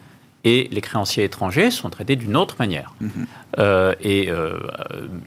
[0.44, 2.94] Et les créanciers étrangers sont traités d'une autre manière.
[3.02, 3.08] Mm-hmm.
[3.58, 4.58] Euh, et euh,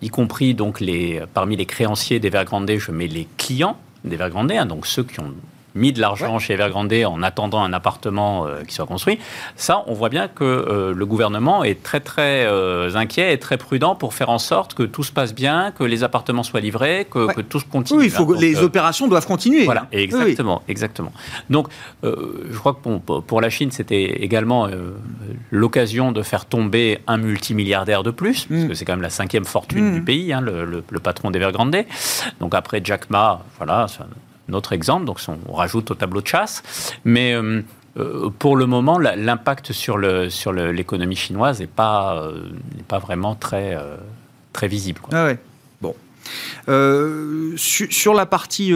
[0.01, 4.87] y compris donc les, parmi les créanciers d'Evergrande, je mets les clients d'Evergrande, hein, donc
[4.87, 5.33] ceux qui ont
[5.75, 9.19] mis de l'argent chez Evergrande en attendant un appartement euh, qui soit construit.
[9.55, 13.57] Ça, on voit bien que euh, le gouvernement est très très euh, inquiet et très
[13.57, 17.07] prudent pour faire en sorte que tout se passe bien, que les appartements soient livrés,
[17.09, 17.99] que, que tout se continue.
[17.99, 19.65] Oui, il faut les opérations doivent continuer.
[19.65, 21.11] Voilà, exactement, exactement.
[21.49, 21.67] Donc,
[22.03, 24.67] je crois que pour la Chine, c'était également
[25.51, 28.67] l'occasion de faire tomber un multimilliardaire de plus, parce mm.
[28.69, 29.93] que c'est quand même la cinquième fortune mm.
[29.93, 31.75] du pays, hein, le, le, le, patron d'Evergrande.
[32.39, 33.87] Donc après Jack Ma, voilà,
[34.51, 36.61] notre exemple, donc on rajoute au tableau de chasse.
[37.05, 37.61] Mais euh,
[37.97, 43.77] euh, pour le moment, l'impact sur l'économie chinoise n'est pas, euh, vraiment très,
[44.63, 45.01] visible.
[45.11, 45.31] Ah.
[45.81, 45.95] Bon.
[47.57, 48.73] sur, la partie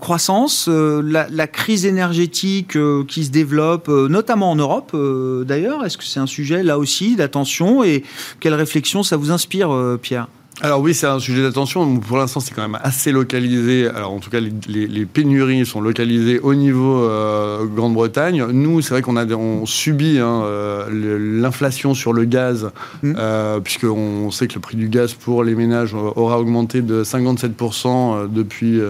[0.00, 4.96] croissance, la, crise énergétique qui se développe, notamment en Europe
[5.44, 8.04] d'ailleurs, est-ce que c'est un sujet là aussi d'attention et
[8.40, 10.28] quelle réflexion ça vous inspire, Pierre?
[10.60, 11.98] Alors oui, c'est un sujet d'attention.
[11.98, 13.86] Pour l'instant, c'est quand même assez localisé.
[13.86, 18.44] Alors en tout cas, les, pénuries sont localisées au niveau euh, Grande-Bretagne.
[18.46, 22.70] Nous, c'est vrai qu'on a on subit hein, euh, l'inflation sur le gaz,
[23.02, 23.12] mmh.
[23.16, 28.32] euh, puisqu'on sait que le prix du gaz pour les ménages aura augmenté de 57%
[28.32, 28.80] depuis,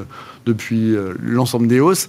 [0.47, 2.09] depuis l'ensemble des hausses.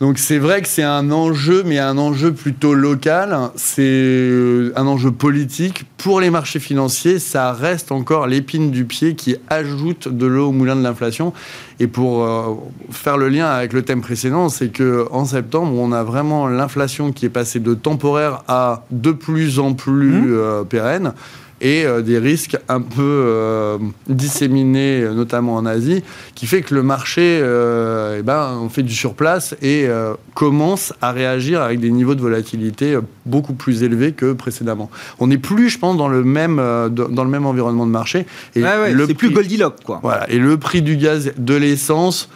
[0.00, 3.36] Donc c'est vrai que c'est un enjeu, mais un enjeu plutôt local.
[3.54, 5.84] C'est euh, un enjeu politique.
[5.98, 10.52] Pour les marchés financiers, ça reste encore l'épine du pied qui ajoute de l'eau au
[10.52, 11.34] moulin de l'inflation.
[11.80, 12.54] Et pour euh,
[12.90, 17.12] faire le lien avec le thème précédent, c'est que en septembre, on a vraiment l'inflation
[17.12, 20.26] qui est passée de temporaire à de plus en plus mmh.
[20.30, 21.12] euh, pérenne
[21.60, 26.02] et euh, des risques un peu euh, disséminés, notamment en Asie,
[26.34, 29.88] qui fait que le marché, euh, eh ben, on fait du surplace et
[30.34, 34.90] commence à réagir avec des niveaux de volatilité beaucoup plus élevés que précédemment.
[35.18, 38.26] On n'est plus, je pense, dans le même, dans le même environnement de marché.
[38.54, 40.00] Et le c'est plus Goldilocks, quoi.
[40.02, 40.30] Voilà.
[40.30, 42.28] Et le prix du gaz, de l'essence,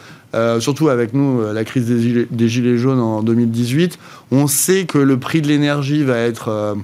[0.59, 3.97] surtout avec nous, la crise des des gilets, jaunes en 2018,
[4.31, 6.75] on sait que le prix de l'énergie va être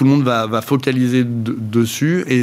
[0.00, 2.42] tout le monde va, focaliser dessus et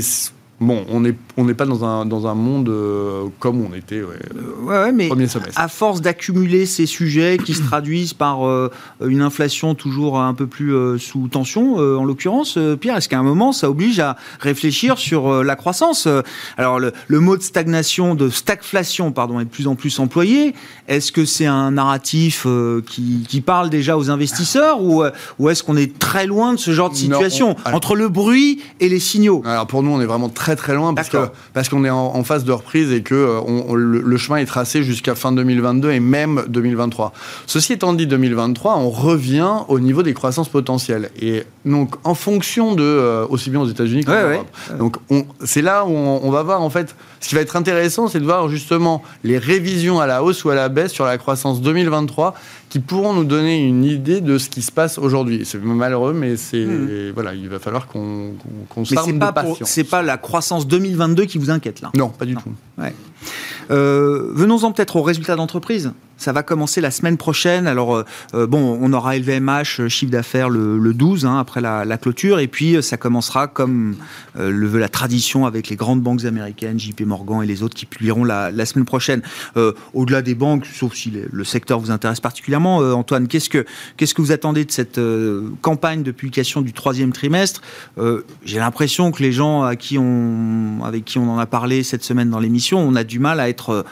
[0.59, 4.01] Bon, on n'est on n'est pas dans un, dans un monde euh, comme on était
[4.01, 4.17] ouais,
[4.63, 5.59] ouais, mais premier semestre.
[5.59, 8.71] À force d'accumuler ces sujets qui se traduisent par euh,
[9.05, 13.23] une inflation toujours un peu plus euh, sous tension, en l'occurrence, Pierre, est-ce qu'à un
[13.23, 16.07] moment, ça oblige à réfléchir sur la croissance
[16.57, 20.55] Alors, le, le, mot de stagnation, de stagflation, pardon, est de plus en plus employé.
[20.87, 22.47] Est-ce que c'est un narratif
[22.87, 25.03] qui, qui, parle déjà aux investisseurs ou,
[25.39, 28.89] ou est-ce qu'on est très loin de ce genre de situation entre le bruit et
[28.89, 29.43] les signaux?
[29.45, 31.17] Alors, pour nous, on est vraiment très très loin parce que
[31.53, 35.15] parce qu'on est en, phase de reprise et que euh, le, chemin est tracé jusqu'à
[35.15, 37.13] fin 2022 et même 2023.
[37.45, 42.75] Ceci étant dit, 2023, on revient au niveau des croissances potentielles et donc en fonction
[42.75, 44.47] de euh, aussi bien aux États-Unis qu'en Europe.
[44.77, 44.97] Donc
[45.43, 46.95] c'est là où on, va voir en fait.
[47.19, 50.49] Ce qui va être intéressant, c'est de voir justement les révisions à la hausse ou
[50.49, 52.35] à la baisse sur la croissance 2023
[52.77, 55.41] qui pourront nous donner une idée de ce qui se passe aujourd'hui.
[55.45, 57.11] C'est malheureux, mais c'est hmm.
[57.13, 58.33] voilà, il va falloir qu'on
[58.69, 59.57] qu'on s'arme de patience.
[59.63, 62.51] C'est pas la croissance 2022 qui vous inquiète là Non, pas du tout.
[62.77, 62.93] Ouais.
[63.71, 65.91] Euh, venons-en peut-être aux résultats d'entreprise.
[66.19, 67.67] Ça va commencer la semaine prochaine.
[67.67, 68.03] Alors, euh,
[68.33, 72.39] euh, bon, on aura LVMH, chiffre d'affaires le, 12, hein, après la, clôture.
[72.39, 73.95] Et puis, ça commencera comme
[74.35, 77.85] le veut la tradition avec les grandes banques américaines, JP Morgan et les autres qui
[77.85, 79.21] publieront la, semaine prochaine.
[79.93, 84.21] Au-delà des banques, sauf si le secteur vous intéresse particulièrement, Antoine, qu'est-ce que, qu'est-ce que
[84.21, 84.99] vous attendez de cette
[85.61, 87.61] campagne de publication du troisième trimestre?
[88.43, 92.79] J'ai l'impression que les gens avec qui on en a parlé cette semaine dans l'émission,
[92.79, 93.85] on a du mal à être être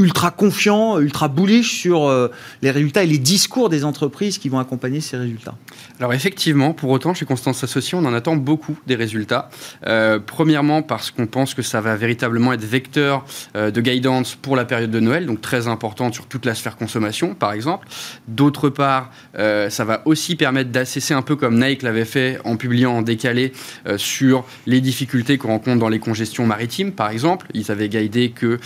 [0.00, 2.28] ultra confiant, ultra bullish sur euh,
[2.62, 5.54] les résultats et les discours des entreprises qui vont accompagner ces résultats.
[5.98, 9.50] Alors effectivement, pour autant, chez Constance Associés, on en attend beaucoup des résultats.
[9.86, 13.24] Euh, premièrement, parce qu'on pense que ça va véritablement être vecteur
[13.56, 16.76] euh, de guidance pour la période de Noël, donc très importante sur toute la sphère
[16.76, 17.86] consommation, par exemple.
[18.26, 22.92] D'autre part, ça va aussi permettre d'assesser un peu comme Nike l'avait fait en publiant
[22.92, 23.52] en décalé
[23.96, 27.46] sur les difficultés qu'on rencontre dans les congestions maritimes, par exemple.
[27.54, 28.58] Ils avaient guidé que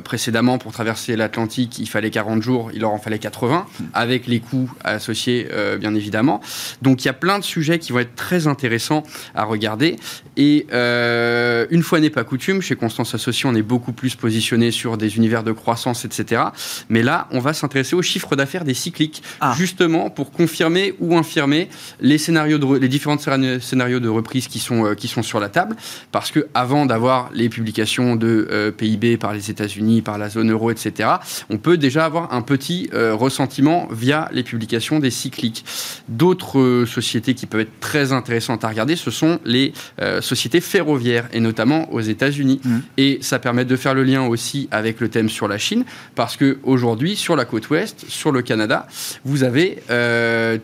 [0.00, 4.40] précédemment, pour traverser l'Atlantique, il fallait 40 jours, il leur en fallait 80, avec les
[4.40, 6.40] coûts associés, euh, bien évidemment.
[6.82, 9.04] Donc il y a plein de sujets qui vont être très intéressants
[9.36, 9.94] à regarder.
[10.36, 14.72] Et euh, une fois n'est pas coutume, chez Constance Associé, on est beaucoup plus positionné
[14.72, 16.42] sur des univers de croissance, etc.
[16.88, 19.54] Mais là, on va s'intéresser aux chiffres d'affaires des cycliques, ah.
[19.56, 21.68] justement pour confirmer ou infirmer
[22.00, 25.48] les scénarios de, les différents scénarios de reprise qui sont, euh, qui sont sur la
[25.48, 25.76] table.
[26.10, 31.08] Parce que avant d'avoir les publications de PIB par les États-Unis, par la zone etc.,
[31.50, 35.64] on peut déjà avoir un petit euh, ressentiment via les publications des cycliques.
[36.08, 40.60] D'autres euh, sociétés qui peuvent être très intéressantes à regarder, ce sont les euh, sociétés
[40.60, 42.60] ferroviaires, et notamment aux États-Unis.
[42.64, 42.78] Mmh.
[42.96, 46.36] Et ça permet de faire le lien aussi avec le thème sur la Chine, parce
[46.36, 48.86] qu'aujourd'hui, sur la côte ouest, sur le Canada,
[49.24, 49.78] vous avez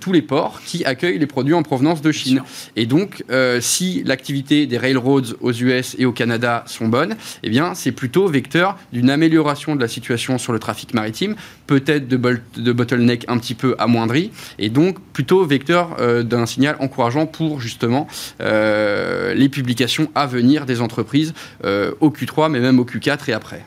[0.00, 2.42] tous les ports qui accueillent les produits en provenance de Chine.
[2.76, 3.24] Et donc,
[3.60, 8.26] si l'activité des railroads aux US et au Canada sont bonnes, eh bien, c'est plutôt
[8.28, 11.34] vecteur d'une amélioration de la situation sur le trafic maritime,
[11.66, 12.18] peut-être de,
[12.56, 17.60] de bottleneck un petit peu amoindri, et donc plutôt vecteur euh, d'un signal encourageant pour
[17.60, 18.06] justement
[18.40, 23.32] euh, les publications à venir des entreprises euh, au Q3, mais même au Q4 et
[23.32, 23.64] après.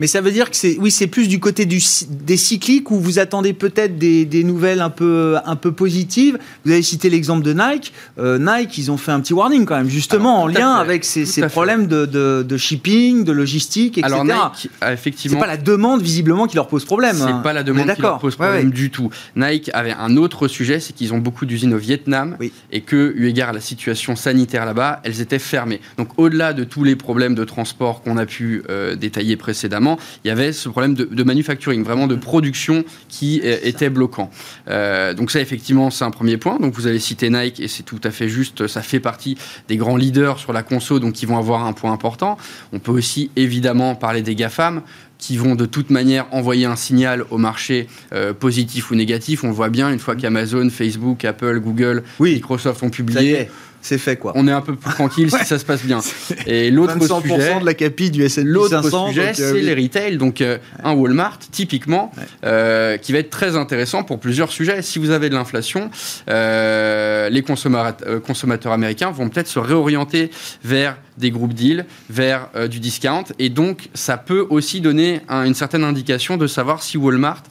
[0.00, 2.98] Mais ça veut dire que c'est oui, c'est plus du côté du, des cycliques où
[2.98, 6.38] vous attendez peut-être des, des, nouvelles un peu un peu positives.
[6.64, 7.92] Vous avez cité l'exemple de Nike.
[8.18, 11.26] Euh, Nike, ils ont fait un petit warning quand même, justement en lien avec ces,
[11.26, 14.14] ces problèmes de, de, de, shipping, de logistique, etc.
[14.14, 17.16] Alors Nike, effectivement, c'est pas la demande visiblement qui leur pose problème.
[17.16, 17.40] C'est hein.
[17.42, 19.10] pas la demande qui leur pose problème du tout.
[19.36, 22.38] Nike avait un autre sujet, c'est qu'ils ont beaucoup d'usines au Vietnam
[22.72, 25.80] et que, eu égard à la situation sanitaire là-bas, elles étaient fermées.
[25.98, 29.89] Donc au-delà de tous les problèmes de transport qu'on a pu euh, détailler précédemment
[30.24, 34.30] il y avait ce problème de, manufacturing, vraiment de production qui était bloquant.
[34.68, 36.58] Euh, donc ça, effectivement, c'est un premier point.
[36.58, 38.66] Donc vous avez cité Nike et c'est tout à fait juste.
[38.66, 39.36] Ça fait partie
[39.68, 42.36] des grands leaders sur la conso, donc qui vont avoir un point important.
[42.72, 44.82] On peut aussi évidemment parler des GAFAM
[45.18, 49.44] qui vont de toute manière envoyer un signal au marché euh, positif ou négatif.
[49.44, 53.50] On le voit bien une fois qu'Amazon, Facebook, Apple, Google, Microsoft ont publié
[53.82, 54.32] c'est fait quoi.
[54.34, 56.00] On est un peu plus tranquille si ça se passe bien.
[56.46, 60.16] Et l'autre sujet, de la capi du S&P l'autre sujet, euh, c'est les retail.
[60.16, 62.12] Donc euh, un Walmart typiquement
[62.44, 64.82] euh, qui va être très intéressant pour plusieurs sujets.
[64.82, 65.90] Si vous avez de l'inflation,
[66.28, 70.30] les consommateurs, consommateurs américains vont peut-être se réorienter
[70.64, 73.24] vers des groupes deals vers du discount.
[73.38, 77.42] Et donc, ça peut aussi donner une certaine indication de savoir si Walmart,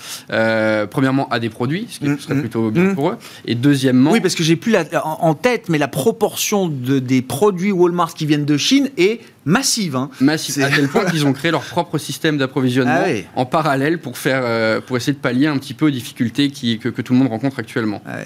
[0.89, 2.95] premièrement, a des produits, ce qui mm, serait mm, plutôt bien mm.
[2.95, 3.17] pour eux.
[3.45, 4.11] Et deuxièmement.
[4.11, 6.18] Oui, parce que j'ai plus la, en, tête, mais la proportion
[6.67, 9.95] de, des produits Walmart qui viennent de Chine est massive.
[9.95, 10.09] Hein.
[10.19, 14.17] Massive, à tel point qu'ils ont créé leur propre système d'approvisionnement ah en parallèle pour,
[14.17, 17.19] faire, euh, pour essayer de pallier un petit peu aux difficultés qui, que, tout le
[17.19, 18.01] monde rencontre actuellement.
[18.05, 18.17] Ah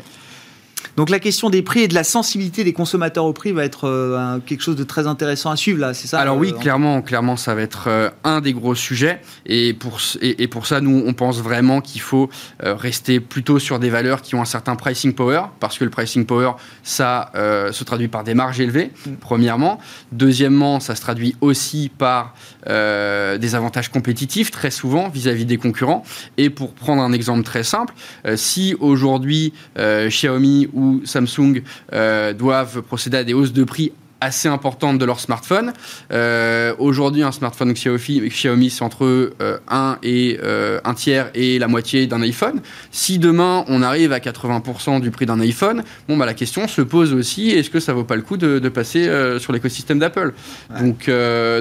[0.96, 3.88] donc la question des prix et de la sensibilité des consommateurs au prix va être
[3.88, 7.02] euh, quelque chose de très intéressant à suivre là, c'est ça Alors oui, euh, clairement,
[7.02, 11.04] clairement, ça va être euh, un des gros sujets et pour et, pour ça, nous,
[11.06, 12.30] on pense vraiment qu'il faut
[12.60, 16.26] rester plutôt sur des valeurs qui ont un certain pricing power parce que le pricing
[16.26, 16.52] power,
[16.84, 19.14] ça se traduit par des marges élevées, mm.
[19.20, 19.80] premièrement.
[20.12, 22.34] Deuxièmement, ça se traduit aussi par
[22.68, 26.04] des avantages compétitifs très souvent vis-à-vis -vis des concurrents.
[26.38, 27.94] Et pour prendre un exemple très simple,
[28.36, 31.62] si aujourd'hui Xiaomi ou Samsung
[31.94, 33.92] euh, doivent procéder à des hausses de prix
[34.24, 35.74] assez importante de leur smartphone.
[36.12, 41.60] Euh, aujourd'hui, un smartphone Xiaomi, Xiaomi c'est entre 1 euh, et euh, un tiers et
[41.60, 42.62] la moitié d'un iPhone.
[42.92, 46.82] Si demain on arrive à 80% du prix d'un iPhone, bon bah la question se
[46.82, 49.10] pose aussi est-ce que ça vaut pas le coup de, passer
[49.40, 50.34] sur l'écosystème d'Apple?
[50.80, 51.10] Donc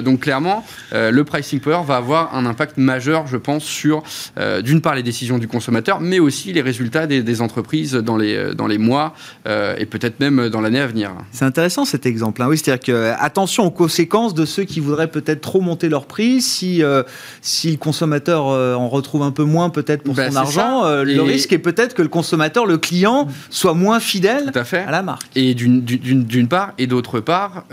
[0.03, 4.03] donc clairement, le pricing power va avoir un impact majeur, je pense, sur
[4.63, 8.55] d'une part les décisions du consommateur, mais aussi les résultats des, des entreprises dans les
[8.55, 9.13] dans les mois
[9.45, 11.11] et peut-être même dans l'année à venir.
[11.31, 12.41] C'est intéressant cet exemple.
[12.57, 16.41] C'est-à-dire que attention aux conséquences de ceux qui voudraient peut-être trop monter leur prix.
[16.41, 17.03] Si, euh,
[17.41, 21.03] si le consommateur euh, en retrouve un peu moins peut-être pour ben, son argent, euh,
[21.03, 25.27] le risque est peut-être que le consommateur, le client, soit moins fidèle à, la marque.
[25.35, 27.65] Et d'une part, et d'autre part,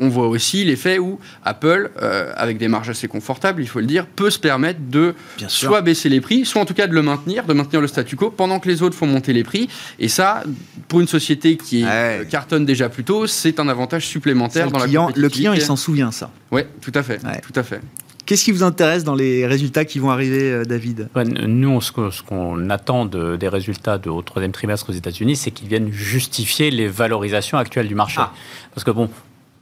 [0.00, 1.90] on voit aussi l'effet où Apple,
[2.36, 5.14] avec des marges assez confortables, il faut le dire, peut se permettre de
[5.48, 8.16] soit baisser les prix, soit en tout cas de le maintenir, de maintenir le statu
[8.16, 9.68] quo pendant que les autres font monter les prix.
[9.98, 10.42] Et ça,
[10.88, 11.84] pour une société qui
[12.30, 16.10] cartonne déjà plus tôt, c'est un avantage supplémentaire le client, Le client, il s'en souvient,
[16.10, 16.30] ça.
[16.50, 17.18] Oui, tout à fait.
[17.18, 17.80] Tout à fait.
[18.24, 21.08] Qu'est-ce qui vous intéresse dans les résultats qui vont arriver, euh, David?
[21.14, 25.90] Nous, ce qu'on attend des résultats de, au troisième trimestre aux États-Unis, c'est qu'ils viennent
[25.90, 28.20] justifier les valorisations actuelles du marché.
[28.20, 28.32] Ah.
[28.74, 29.10] Parce que bon,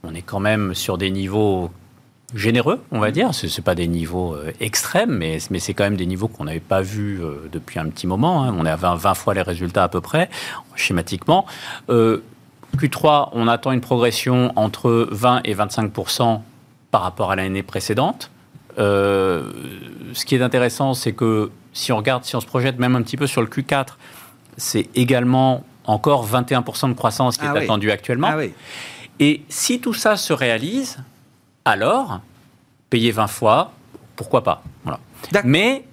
[0.03, 1.71] on est quand même sur des niveaux
[2.35, 3.33] généreux, on va dire.
[3.33, 6.45] Ce n'est pas des niveaux euh, extrêmes, mais, mais c'est quand même des niveaux qu'on
[6.45, 8.43] n'avait pas vus euh, depuis un petit moment.
[8.43, 8.55] Hein.
[8.57, 10.29] On est à 20, 20, fois les résultats à peu près,
[10.75, 11.45] schématiquement.
[12.77, 16.41] Q3, on attend une progression entre 20 et 25%
[16.91, 18.31] par rapport à l'année précédente.
[18.77, 19.43] Euh,
[20.13, 23.01] ce qui est intéressant, c'est que si on regarde, si on se projette même un
[23.01, 23.95] petit peu sur le Q4,
[24.57, 28.29] c'est également encore 21% de croissance qui est ah attendue actuellement.
[28.31, 28.43] Ah
[29.19, 30.99] Et si tout ça se réalise,
[31.65, 32.21] alors,
[32.89, 33.71] payer 20 fois,
[34.15, 34.63] pourquoi pas?
[34.83, 34.99] Voilà.
[35.43, 35.85] Mais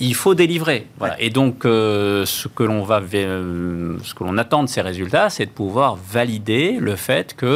[0.00, 0.86] il faut délivrer.
[0.98, 1.20] Voilà.
[1.20, 5.28] Et donc, euh, ce que l'on va, euh, ce que l'on attend de ces résultats,
[5.28, 7.46] c'est de pouvoir valider le fait que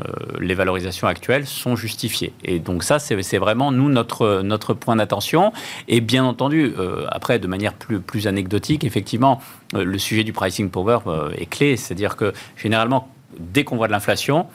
[0.00, 0.04] euh,
[0.38, 2.32] les valorisations actuelles sont justifiées.
[2.44, 5.52] Et donc ça, c'est vraiment, nous, notre, notre point d'attention.
[5.88, 6.74] Et bien entendu,
[7.08, 9.40] après, de manière plus, plus anecdotique, effectivement,
[9.74, 10.98] le sujet du pricing power
[11.36, 11.76] est clé.
[11.76, 13.08] C'est-à-dire que, généralement,
[13.38, 14.46] dès qu'on voit de l'inflation,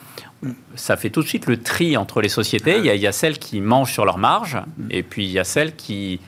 [0.74, 2.78] ça fait tout de suite le tri entre les sociétés.
[2.78, 4.58] Il y, a, il y a celles qui mangent sur leur marge,
[4.90, 6.20] et puis il y a celles qui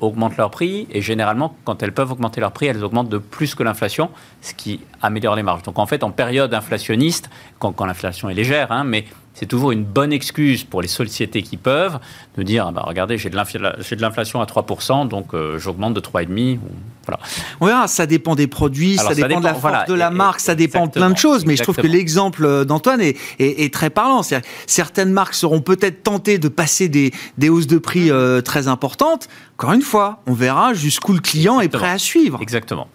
[0.00, 3.54] augmentent leur prix et généralement, quand elles peuvent augmenter leur prix, elles augmentent de plus
[3.54, 4.10] que l'inflation,
[4.40, 5.62] ce qui améliore les marges.
[5.62, 9.04] Donc en fait, en période inflationniste, quand, quand l'inflation est légère, hein, mais
[9.36, 11.98] c'est toujours une bonne excuse pour les sociétés qui peuvent
[12.38, 16.58] de dire bah, regardez, j'ai de l'inflation à 3%, donc euh, j'augmente de 3,5%.
[17.06, 17.20] Voilà.
[17.60, 20.54] On verra, ça dépend des produits, ça, dépend de la force de la marque, ça
[20.54, 21.44] dépend de plein de choses.
[21.46, 24.22] Mais je trouve que l'exemple d'Antoine est, est, très parlant.
[24.66, 29.28] Certaines marques seront peut-être tentées de passer des, des hausses de prix euh, très importantes.
[29.56, 32.42] Encore une fois, on verra jusqu'où le client est prêt à suivre.
[32.42, 32.88] Exactement.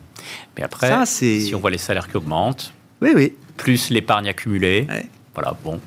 [0.56, 3.34] Mais après, si on voit les salaires qui augmentent, oui, oui.
[3.58, 4.86] plus l'épargne accumulée,
[5.34, 5.80] voilà, bon,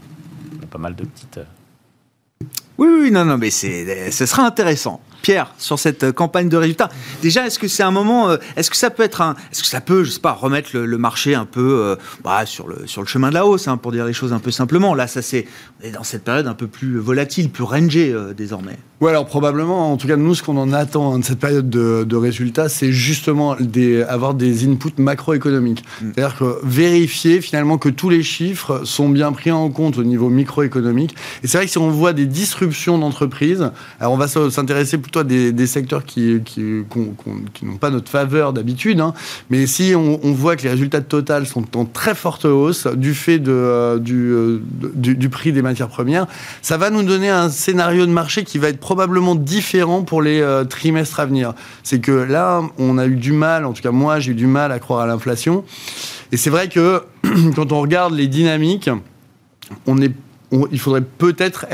[0.70, 1.38] pas mal de petites.
[1.38, 2.44] Euh,
[2.76, 5.00] oui, oui, non, non, mais c'est, ce sera intéressant.
[5.24, 6.90] Pierre, sur cette euh, campagne de résultats.
[7.22, 9.68] Déjà, est-ce que c'est un moment, euh, est-ce que ça peut être un, est-ce que
[9.68, 13.06] ça peut, je sais pas, remettre le, marché un peu bah, sur, le, sur le
[13.08, 14.94] chemin de la hausse, hein, pour dire les choses un peu simplement.
[14.94, 15.46] Là, ça c'est,
[15.80, 18.78] on est dans cette période un peu plus volatile, plus rangée désormais.
[19.00, 21.68] Oui, alors probablement, en tout cas, nous, ce qu'on en attend hein, de cette période
[21.68, 25.84] de, résultats, c'est justement des, avoir des inputs macroéconomiques.
[26.00, 26.12] Mm.
[26.14, 30.30] C'est-à-dire que vérifier finalement que tous les chiffres sont bien pris en compte au niveau
[30.30, 31.14] microéconomique.
[31.42, 33.70] Et c'est vrai que si on voit des disruptions d'entreprises,
[34.00, 36.84] alors on va s'intéresser plutôt des, secteurs qui, qui,
[37.62, 39.14] n'ont pas notre faveur d'habitude, hein,
[39.50, 43.14] mais si on, voit que les résultats de Total sont en très forte hausse du
[43.14, 44.60] fait euh, euh,
[44.94, 46.26] du, du, prix des matières premières,
[46.62, 50.40] ça va nous donner un scénario de marché qui va être probablement différent pour les
[50.40, 51.54] euh, trimestres à venir.
[51.82, 54.46] C'est que là, on a eu du mal, en tout cas moi, j'ai eu du
[54.46, 55.64] mal à croire à l'inflation.
[56.32, 57.02] Et c'est vrai que
[57.54, 58.90] quand on regarde les dynamiques,
[59.86, 60.12] on est
[60.70, 61.66] il faudrait peut-être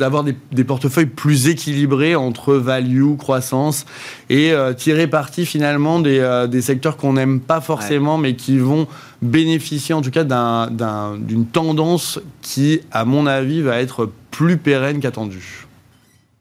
[0.00, 3.86] avoir des, portefeuilles plus équilibrés entre value, croissance
[4.28, 8.86] et euh, tirer parti finalement des, euh, secteurs qu'on n'aime pas forcément mais qui vont
[9.22, 15.67] bénéficier en tout cas d'une tendance qui, à mon avis, va être plus pérenne qu'attendue.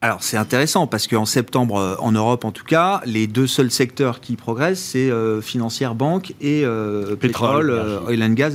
[0.07, 3.71] Alors c'est intéressant parce qu'en septembre, euh, en Europe en tout cas, les deux seuls
[3.71, 7.77] secteurs qui progressent, c'est euh, financière, banque et euh, pétrole,
[8.07, 8.53] oil and gas,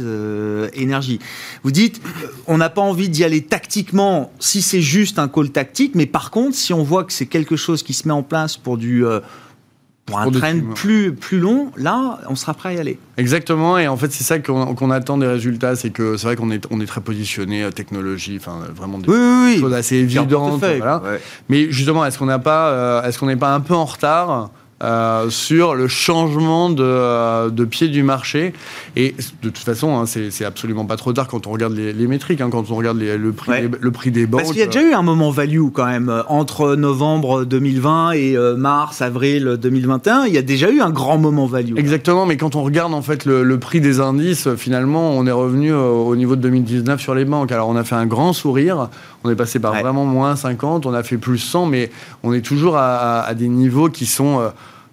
[0.72, 1.18] énergie.
[1.62, 2.00] Vous dites,
[2.46, 6.30] on n'a pas envie d'y aller tactiquement si c'est juste un call tactique, mais par
[6.30, 9.04] contre, si on voit que c'est quelque chose qui se met en place pour du
[10.06, 12.98] pour un train plus, plus long, là, on sera prêt à y aller.
[13.16, 16.50] Exactement, et en fait, c'est ça qu'on attend des résultats, c'est que c'est vrai qu'on
[16.50, 20.64] est, on est très positionné technologie, enfin vraiment des choses assez évidentes.
[21.48, 24.50] Mais justement, est-ce qu'on pas, euh, est-ce qu'on n'est pas un peu en retard
[24.82, 28.52] euh, sur le changement de, euh, de, pied du marché.
[28.96, 32.40] Et de toute façon, hein, c'est absolument pas trop tard quand on regarde les, métriques,
[32.40, 34.40] hein, quand on regarde le, prix, le prix des banques.
[34.40, 38.12] Parce qu'il y a déjà eu un moment value quand même, euh, entre novembre 2020
[38.12, 41.76] et mars, avril 2021, il y a déjà eu un grand moment value.
[41.76, 45.72] Exactement, mais quand on regarde en fait le, prix des indices, finalement, on est revenu
[45.72, 47.52] au niveau de 2019 sur les banques.
[47.52, 48.88] Alors on a fait un grand sourire,
[49.22, 51.90] on est passé par vraiment moins 50, on a fait plus 100, mais
[52.24, 54.40] on est toujours à, à des niveaux qui sont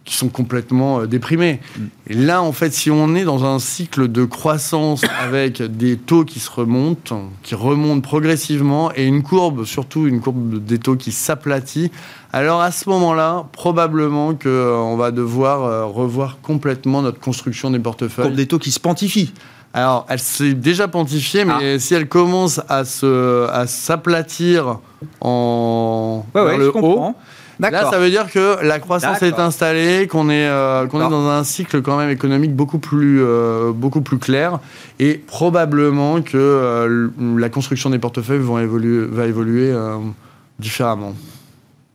[0.09, 1.59] qui sont complètement euh, déprimés.
[1.77, 1.83] Mm.
[2.07, 6.25] Et là, en fait, si on est dans un cycle de croissance avec des taux
[6.25, 11.11] qui se remontent, qui remontent progressivement, et une courbe, surtout une courbe des taux qui
[11.11, 11.91] s'aplatit,
[12.33, 17.79] alors à ce moment-là, probablement qu'on euh, va devoir euh, revoir complètement notre construction des
[17.79, 18.25] portefeuilles.
[18.25, 19.31] Courbe des taux qui se pontifie
[19.71, 21.79] alors, elle s'est déjà pontifiée, mais ah.
[21.79, 24.79] si elle commence à se à s'aplatir
[25.21, 27.13] en ouais, le haut,
[27.59, 31.27] Là, ça veut dire que la croissance est installée, qu'on est, euh, qu'on est dans
[31.27, 34.59] un cycle quand même économique beaucoup plus, euh, beaucoup plus clair,
[34.99, 39.73] et probablement que euh, la construction des portefeuilles vont évoluer, va évoluer
[40.57, 41.13] différemment.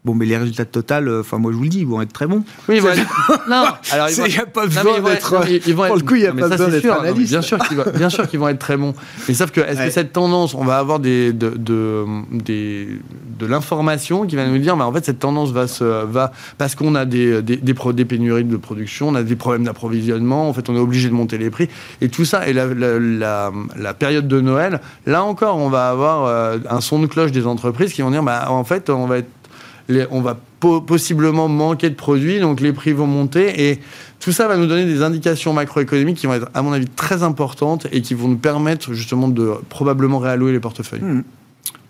[0.05, 2.03] Bon, mais les résultats de Total, euh, enfin, moi je vous le dis, ils vont
[2.03, 2.45] être très bons.
[2.69, 3.01] Oui, ils vont être-
[3.49, 5.31] non, alors ils vont- Il n'y a pas besoin ils vont d'être.
[5.87, 7.31] Pour le coup, il n'y a pas ça, besoin d'être analyste.
[7.31, 8.95] Bien sûr qu'ils vont, bien sûr qu'ils vont être très bons.
[9.29, 9.87] Mais sauf que est-ce Ouais.
[9.87, 12.89] que cette tendance, on va avoir des, de, de, des-
[13.39, 16.75] de l'information qui va nous dire, mais en fait cette tendance va se va parce
[16.75, 20.51] qu'on a des, des, des, pro- des pénuries de production, on a des problèmes d'approvisionnement.
[20.51, 21.69] En fait, on est obligé de monter les prix
[22.03, 22.47] et tout ça.
[22.47, 26.83] Et la, la, la, la période de Noël, là encore, on va avoir euh, un
[26.83, 29.29] son de cloche des entreprises qui vont dire, bah en fait, on va être
[29.89, 33.81] les- on va po- possiblement manquer de produits, donc les prix vont monter et
[34.21, 37.23] tout ça va nous donner des indications macroéconomiques qui vont être, à mon avis, très
[37.23, 41.03] importantes et qui vont nous permettre justement de probablement réallouer les portefeuilles.
[41.03, 41.23] Hmm.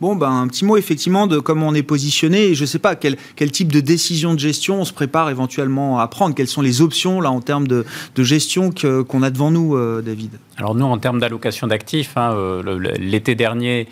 [0.01, 2.81] Bon, ben, un petit mot effectivement de comment on est positionné et je ne sais
[2.81, 6.35] pas quel, quel type de décision de gestion on se prépare éventuellement à prendre.
[6.35, 7.87] Quelles sont les options là en termes de,
[8.17, 10.33] de gestion qu'on a devant nous, euh, David?
[10.57, 13.87] Alors nous, en termes d'allocation d'actifs, hein, euh, l'été dernier,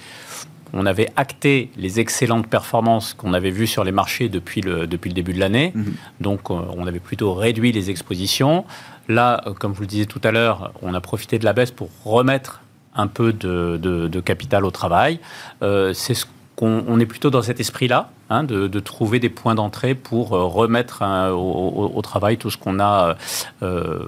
[0.73, 5.09] on avait acté les excellentes performances qu'on avait vues sur les marchés depuis le, depuis
[5.11, 5.73] le début de l'année.
[5.75, 5.95] Mhm.
[6.21, 8.65] Donc euh, on avait plutôt réduit les expositions.
[9.09, 11.53] Là, euh, comme je vous le disais tout à l'heure, on a profité de la
[11.53, 12.61] baisse pour remettre
[12.95, 15.19] un peu de, de- de capital au travail.
[15.63, 16.27] Euh, C'est ce
[16.57, 20.35] qu'on on est plutôt dans cet esprit-là, hein, de, de trouver des points d'entrée pour
[20.35, 23.17] euh, remettre hein, au, au- au travail tout ce qu'on a,
[23.63, 23.99] euh,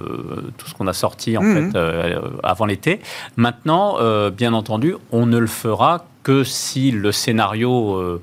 [0.57, 2.99] tout ce qu'on a sorti en fait euh, avant l'été.
[3.35, 8.21] Maintenant, euh, bien entendu, on ne le fera que si le scénario euh,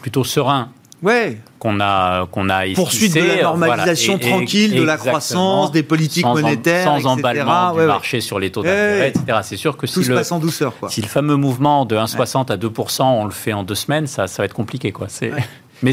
[0.00, 0.68] plutôt serein
[1.02, 3.42] Ouais, qu'on a qu'on a poursuite de la euh, voilà.
[3.44, 7.08] normalisation Et- et- tranquille, de la croissance, des politiques sans monétaires, sans etc.
[7.08, 9.38] emballement du Ouais, marché sur les taux d'intérêt, etc.
[9.44, 10.88] C'est sûr que Tout si se le, passe en douceur, quoi.
[10.88, 14.26] si le fameux mouvement de 1,60 à 2%, on le fait en deux semaines, ça,
[14.26, 14.90] ça va être compliqué.
[14.90, 15.06] Quoi.
[15.08, 15.30] C'est...
[15.32, 15.44] Ouais.
[15.84, 15.92] Mais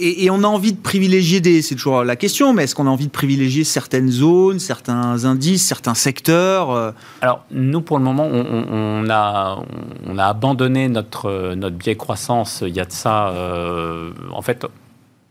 [0.00, 1.62] Et, on a envie de privilégier des.
[1.62, 5.64] C'est toujours la question, mais est-ce qu'on a envie de privilégier certaines zones, certains indices,
[5.64, 9.62] certains secteurs euh, Alors, nous, pour le moment, on, a,
[10.06, 14.66] on a abandonné notre, notre biais croissance il y a de ça, euh, en fait,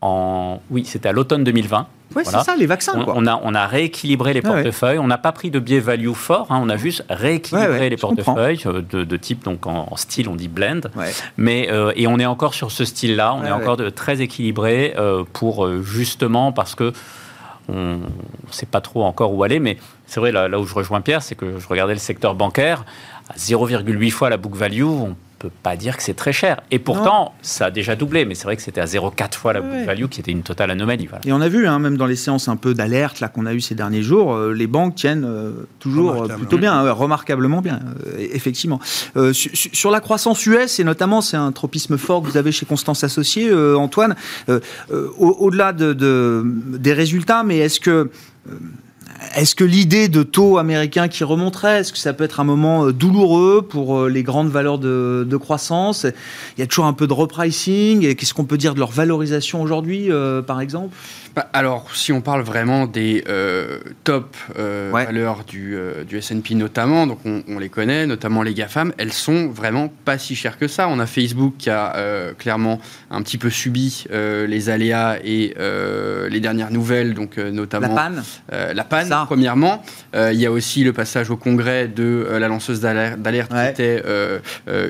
[0.01, 1.87] en, oui, c'était à l'automne 2020.
[2.15, 2.39] Ouais, Voilà.
[2.39, 3.13] c'est ça, les vaccins, On, quoi.
[3.17, 4.49] on a, on a rééquilibré les ouais.
[4.51, 4.97] portefeuilles.
[4.97, 6.47] On n'a pas pris de biais value fort.
[6.49, 9.87] hein, on a juste rééquilibré Ouais, ouais, les portefeuilles euh, de, de type donc en,
[9.91, 10.81] en style, on dit blend.
[11.37, 13.35] Mais euh, et on est encore sur ce style-là.
[13.35, 16.93] On est encore de, très équilibré euh, pour euh, justement parce que
[17.67, 17.99] on ne
[18.51, 19.59] sait pas trop encore où aller.
[19.59, 19.77] Mais
[20.07, 22.85] c'est vrai là, là où je rejoins Pierre, c'est que je regardais le secteur bancaire
[23.29, 24.81] à 0,8 fois la book value.
[24.83, 26.61] On peut pas dire que c'est très cher.
[26.69, 28.25] Et pourtant, ça a déjà doublé.
[28.25, 29.67] Mais c'est vrai que c'était à 0,4 fois la Ouais.
[29.77, 31.07] book value, qui était une totale anomalie.
[31.07, 31.25] Voilà.
[31.25, 33.53] Et on a vu, hein, même dans les séances un peu d'alerte là qu'on a
[33.53, 37.79] eu ces derniers jours, euh, les banques tiennent euh, toujours euh, plutôt bien, remarquablement bien,
[38.05, 38.79] euh, effectivement.
[39.17, 42.37] Euh, su- su- sur la croissance US, et notamment, c'est un tropisme fort que vous
[42.37, 44.15] avez chez Constance Associé, euh, Antoine,
[44.49, 44.59] euh,
[44.91, 46.43] euh, au- au-delà de, de-
[46.77, 48.09] des résultats, mais est-ce que...
[49.35, 52.85] est-ce que l'idée de taux américains qui remonterait, est-ce que ça peut être un moment
[52.85, 56.05] euh, douloureux pour euh, les grandes valeurs de, de croissance?
[56.57, 58.15] Il y a toujours un peu de repricing.
[58.15, 60.95] Qu'est-ce qu'on peut dire de leur valorisation aujourd'hui, euh, par exemple?
[61.35, 65.05] Bah, alors, si on parle vraiment des euh, top euh, Ouais.
[65.05, 69.13] valeurs du, euh, du S&P notamment, donc on, on les connaît, notamment les GAFAM, elles
[69.13, 70.87] sont vraiment pas si chères que ça.
[70.89, 72.79] On a Facebook qui a euh, clairement
[73.11, 77.89] un petit peu subi euh, les aléas et euh, les dernières nouvelles, donc euh, notamment
[77.89, 79.23] La panne euh, la panne, Ça.
[79.27, 79.83] premièrement.
[80.15, 83.73] Euh, il y a aussi le passage au congrès de la lanceuse d'aler- d'alerte Ouais.
[83.75, 84.03] qui était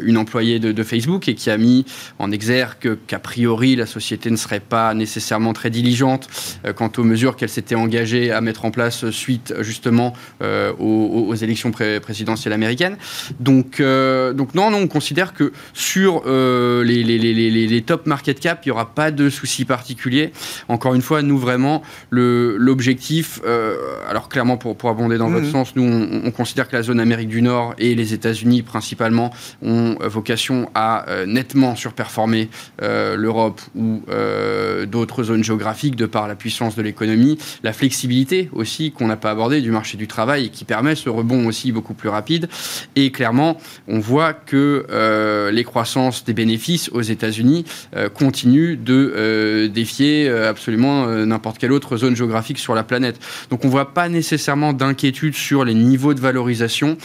[0.04, 1.86] une employée de, de Facebook et qui a mis
[2.18, 6.28] en exergue qu'a priori la société ne serait pas nécessairement très diligente
[6.74, 11.34] quant aux mesures qu'elle s'était engagée à mettre en place euh, suite justement euh, aux,
[11.36, 12.98] élections pré- présidentielles américaines.
[13.40, 17.82] Donc, euh, donc non, non, on considère que sur euh, les, les, les, les, les
[17.82, 20.32] top market cap, il n'y aura pas de souci particulier.
[20.68, 23.76] Encore une fois, nous vraiment, le- l'objectif, euh,
[24.10, 25.36] alors clairement pour, pour abonder dans Mhm.
[25.40, 28.62] votre sens, nous on, on considère que la zone Amérique du Nord et les États-Unis
[28.64, 32.50] principalement ont euh, vocation à euh, nettement surperformer
[32.82, 38.50] euh, l'Europe ou euh, d'autres zones géographiques de par la puissance de l'économie, la flexibilité
[38.54, 41.94] aussi qu'on n'a pas abordé du marché du travail qui permet ce rebond aussi beaucoup
[41.94, 42.50] plus rapide.
[42.96, 43.58] Et clairement,
[43.88, 47.66] on voit que euh, les croissances des bénéfices aux États-Unis
[47.96, 53.20] euh, continuent de euh, défier absolument n'importe quelle autre zone géographique sur la planète.
[53.50, 56.98] Donc on ne voit pas nécessairement d'inquiétude sur les niveaux de valorisation.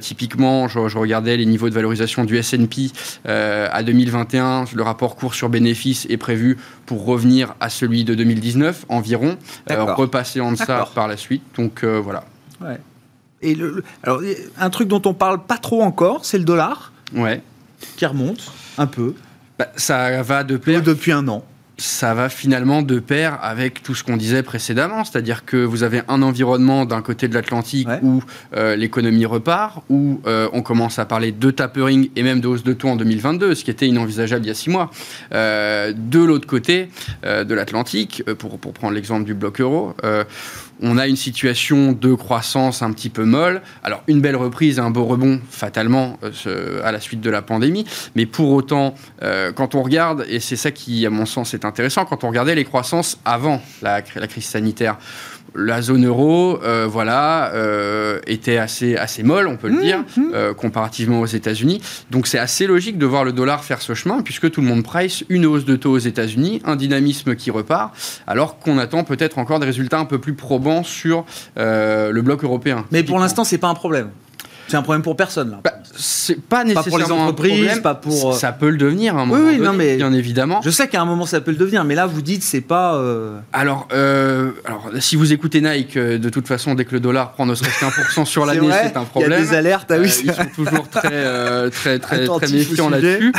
[0.00, 2.90] Typiquement, je, regardais les niveaux de valorisation du S&P
[3.24, 4.64] à 2021.
[4.74, 8.45] Le rapport cours sur bénéfice est prévu pour revenir à celui de 2019
[8.88, 9.36] environ,
[9.70, 11.42] euh, repasser en deçà par la suite.
[11.56, 12.24] Donc euh, voilà.
[12.60, 12.78] Ouais.
[13.42, 14.20] Et le, le- alors,
[14.58, 17.42] un truc dont on parle pas trop encore, c'est le dollar Ouais.
[17.96, 19.14] qui remonte un peu
[19.58, 21.44] Bah, ça va de pair depuis un an.
[21.78, 26.00] Ça va finalement de pair avec tout ce qu'on disait précédemment, c'est-à-dire que vous avez
[26.08, 27.98] un environnement d'un côté de l'Atlantique Ouais.
[28.02, 28.22] où
[28.56, 32.62] euh, l'économie repart, où euh, on commence à parler de tapering et même de hausse
[32.62, 34.90] de taux en 2022, ce qui était inenvisageable il y a six mois.
[35.32, 36.88] Euh, de l'autre côté
[37.24, 39.94] de l'Atlantique, pour, pour prendre l'exemple du bloc euro,
[40.80, 43.62] on a une situation de croissance un petit peu molle.
[43.82, 47.86] Alors, une belle reprise un beau rebond, fatalement, euh, à la suite de la pandémie.
[48.14, 51.64] Mais pour autant, euh, quand on regarde, et c'est ça qui, à mon sens, est
[51.64, 54.98] intéressant, quand on regardait les croissances avant la crise sanitaire,
[55.56, 60.04] la zone euro, euh, voilà, euh, était assez, assez molle, on peut le dire,
[60.34, 61.80] euh, comparativement aux États-Unis.
[62.10, 64.82] Donc c'est assez logique de voir le dollar faire ce chemin, puisque tout le monde
[64.82, 67.94] price une hausse de taux aux États-Unis, un dynamisme qui repart,
[68.26, 71.24] alors qu'on attend peut-être encore des résultats un peu plus probants sur
[71.56, 72.84] le bloc européen.
[72.90, 74.10] Mais pour l'instant, c'est pas un problème.
[74.68, 75.60] C'est un problème pour personne là.
[75.64, 77.82] Bah, c'est pas Pas pour les nécessairement entreprises, problème.
[77.82, 80.60] pas pour, Ça peut le devenir à un moment oui, donné, non, mais- bien évidemment.
[80.62, 82.96] Je sais qu'à un moment ça peut le devenir, mais là vous dites c'est pas.
[82.96, 87.00] euh, Alors, euh, alors, si vous écoutez Nike, euh, de toute façon, dès que le
[87.00, 89.32] dollar prend ne serait-ce qu'un pour cent sur l'année, c'est un Il y problème.
[89.32, 90.06] a des alertes, ah oui.
[90.08, 93.32] Euh, ils sont toujours très, euh, très, très, très méfiants là-dessus.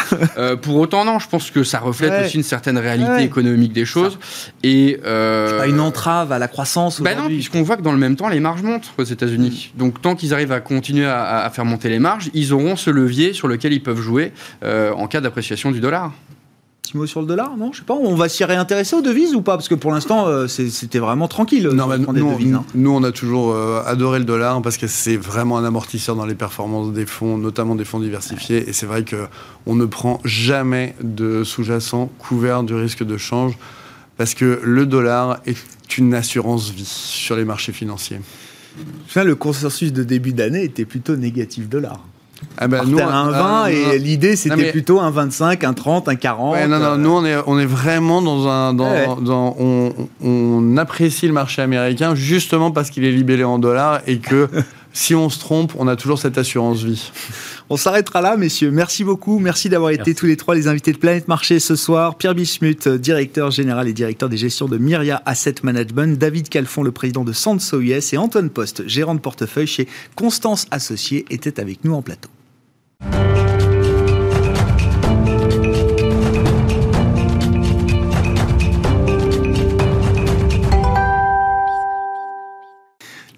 [0.62, 2.26] Pour autant, non, je pense que ça reflète Ouais.
[2.26, 3.24] aussi une certaine réalité Ouais.
[3.26, 4.18] économique des choses.
[4.64, 7.98] Et euh, Pas une entrave à la croissance bah non, puisqu'on voit que dans le
[7.98, 9.72] même temps, les marges montent aux États-Unis.
[9.76, 12.90] Donc, tant qu'ils arrivent à continuer à, à faire monter les marges, ils auront ce
[12.90, 14.32] levier sur lequel ils peuvent jouer
[14.64, 16.12] euh, en cas d'appréciation du dollar.
[16.82, 17.74] Petit mot sur le dollar, non?
[17.74, 19.58] Je sais pas, on va s'y réintéresser aux devises ou pas?
[19.58, 21.68] Parce que pour l'instant, euh, c'était vraiment tranquille.
[21.68, 22.64] Non, des nous, devises, hein.
[22.76, 26.26] nous, on a toujours euh, adoré le dollar parce que c'est vraiment un amortisseur dans
[26.26, 28.70] les performances des fonds, notamment des fonds diversifiés.
[28.70, 29.28] Et c'est vrai que
[29.66, 33.58] on ne prend jamais de sous-jacent couvert du risque de change
[34.16, 35.58] parce que le dollar est
[35.98, 38.20] une assurance vie sur les marchés financiers.
[39.16, 42.00] Le consensus de début d'année était plutôt négatif dollar.
[42.60, 46.08] Ah ben, à un 20 ah, et l'idée c'était mais- plutôt un 25, un 30,
[46.08, 46.54] un 40.
[46.54, 48.76] Ouais, non, non, euh, nous on est, on est vraiment dans un.
[48.76, 49.08] Dans, Ouais.
[49.26, 49.92] dans- on,
[50.24, 54.48] on apprécie le marché américain justement parce qu'il est libellé en dollars et que
[54.94, 57.12] si on se trompe, on a toujours cette assurance vie.
[57.70, 58.72] On s'arrêtera là, messieurs.
[58.72, 59.40] Merci beaucoup.
[59.40, 62.16] Merci d'avoir été tous les trois les invités de Planète Marché ce soir.
[62.16, 66.18] Pierre Bismuth, euh, directeur général et directeur des gestions de Myria Asset Management.
[66.18, 68.14] David Calfon, le président de Sanso US.
[68.14, 72.30] Et Antoine Post, gérant de portefeuille chez Constance Associés, étaient avec nous en plateau.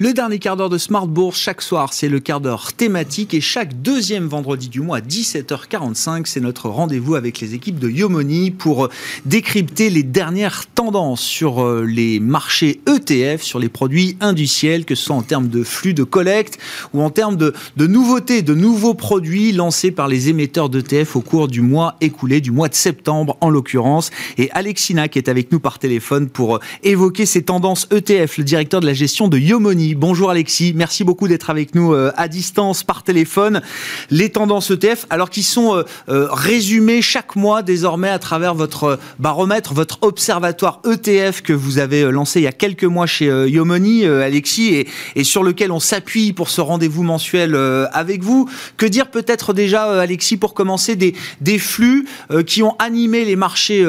[0.02, 3.42] Le dernier quart d'heure de Smart Bourse, chaque soir, c'est le quart d'heure thématique et
[3.42, 8.52] chaque deuxième vendredi du mois à 17h45, c'est notre rendez-vous avec les équipes de Yomoni
[8.52, 8.90] pour euh,
[9.26, 15.04] décrypter les dernières tendances sur euh, les marchés ETF, sur les produits industriels, que ce
[15.04, 16.60] soit en termes de flux de collecte
[16.94, 21.50] ou en termes de, nouveautés, de nouveaux produits lancés par les émetteurs d'ETF au cours
[21.50, 24.12] du mois écoulé, du mois de septembre en l'occurrence.
[24.38, 28.46] Et Alexina qui est avec nous par téléphone pour euh, évoquer ces tendances ETF, le
[28.46, 29.89] directeur de la gestion de Yomoni.
[29.96, 33.62] Bonjour Alexis, merci beaucoup d'être avec nous euh, à distance par téléphone.
[34.10, 39.00] Les tendances ETF, alors qui sont euh, euh, résumées chaque mois désormais à travers votre
[39.20, 44.06] baromètre, votre observatoire ETF que vous avez lancé il y a quelques mois chez Yomoni,
[44.06, 44.86] Alexis,
[45.16, 47.56] et, sur lequel on s'appuie pour ce rendez-vous mensuel
[47.92, 48.50] avec vous.
[48.78, 51.14] Que dire peut-être déjà, Alexis, pour commencer, des,
[51.60, 52.08] flux
[52.46, 53.86] qui ont animé les marchés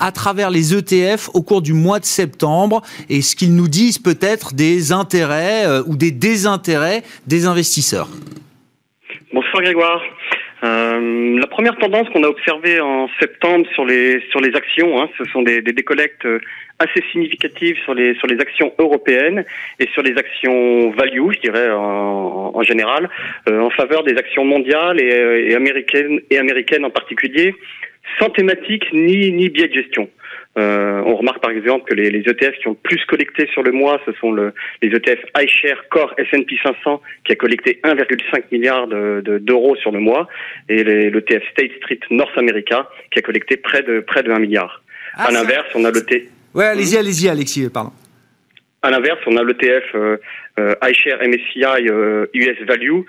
[0.00, 3.98] à travers les ETF au cours du mois de septembre et ce qu'ils nous disent
[3.98, 8.08] peut-être des intérêts euh, ou des désintérêts des investisseurs.
[9.32, 10.02] Bonsoir Grégoire.
[10.64, 15.08] Euh, la première tendance qu'on a observée en septembre sur les sur les actions, hein,
[15.18, 16.24] ce sont des, des décollectes
[16.82, 19.44] assez significatives sur les sur les actions européennes
[19.78, 23.08] et sur les actions value, je dirais en, général,
[23.48, 27.54] euh, en faveur des actions mondiales et, euh, et américaines et américaines en particulier,
[28.18, 30.08] sans thématique ni ni biais de gestion.
[30.58, 33.62] Euh, on remarque par exemple que les, les ETF qui ont le plus collecté sur
[33.62, 38.42] le mois, ce sont le, les ETF iShare Core S&P 500 qui a collecté 1,5
[38.52, 40.28] milliard de- de- d'euros sur le mois
[40.68, 44.82] et l'ETF State Street North America qui a collecté près de près de 1 milliard.
[45.14, 46.28] Ah, à l'inverse, on a le T.
[46.54, 47.92] Ouais, allez-y, allez-y, Alexis, pardon.
[48.82, 50.16] À l'inverse, on a l'ETF euh,
[50.58, 53.02] euh, iShare MSCI euh, US Value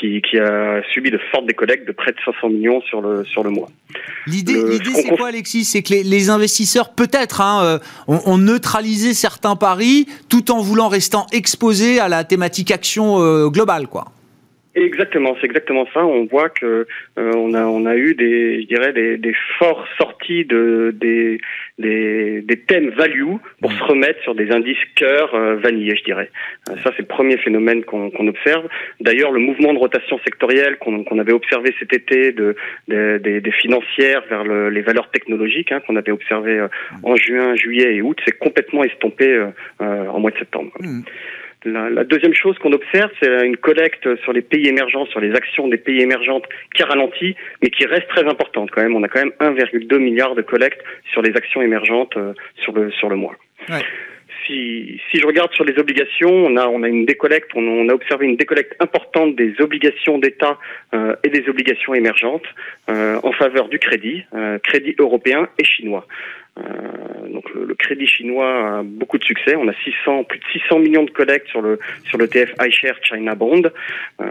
[0.00, 3.44] qui, qui a subi de fortes décollectes de près de 500 millions sur le sur
[3.44, 3.68] le mois.
[4.26, 5.64] L'idée, c'est quoi, Alexis?
[5.64, 7.78] C'est que les, les investisseurs, peut-être, hein, euh,
[8.08, 13.48] ont, ont neutralisé certains paris, tout en voulant restant exposés à la thématique action euh,
[13.48, 14.06] globale, quoi.
[14.76, 16.06] Exactement, c'est exactement ça.
[16.06, 16.86] On voit que
[17.18, 21.40] euh, on a on a eu des je dirais des, des forts sorties de des
[21.78, 26.30] des, des thèmes value pour se remettre sur des indices cœur euh, vanillé, je dirais.
[26.68, 28.68] Euh, ça c'est le premier phénomène qu'on qu'on observe.
[29.00, 32.54] D'ailleurs, le mouvement de rotation sectorielle qu'on qu'on avait observé cet été de,
[32.86, 36.68] de des, des financières vers le, les valeurs technologiques hein, qu'on avait observé euh,
[37.02, 39.50] en juin, juillet et août, s'est complètement estompé euh,
[39.80, 40.70] en mois de septembre.
[40.78, 41.00] Mmh.
[41.64, 45.34] La, la, deuxième chose qu'on observe, c'est une collecte sur les pays émergents, sur les
[45.34, 46.44] actions des pays émergentes
[46.74, 48.96] qui ralentit, mais qui reste très importante quand même.
[48.96, 50.80] On a quand même 1,2 milliard de collectes
[51.12, 53.36] sur les actions émergentes euh, sur le sur le mois.
[53.68, 53.84] Ouais.
[54.46, 57.88] Si, si je regarde sur les obligations, on a on a une décollecte, on, on
[57.90, 60.58] a observé une décollecte importante des obligations d'État
[60.94, 62.46] euh, et des obligations émergentes
[62.88, 66.06] euh, en faveur du crédit, euh, crédit européen et chinois.
[66.60, 69.56] Euh, donc le, le, crédit chinois a beaucoup de succès.
[69.56, 72.96] On a 600, plus de 600 millions de collectes sur le sur le TF iShare
[73.02, 73.62] China Bond.
[74.20, 74.26] Euh,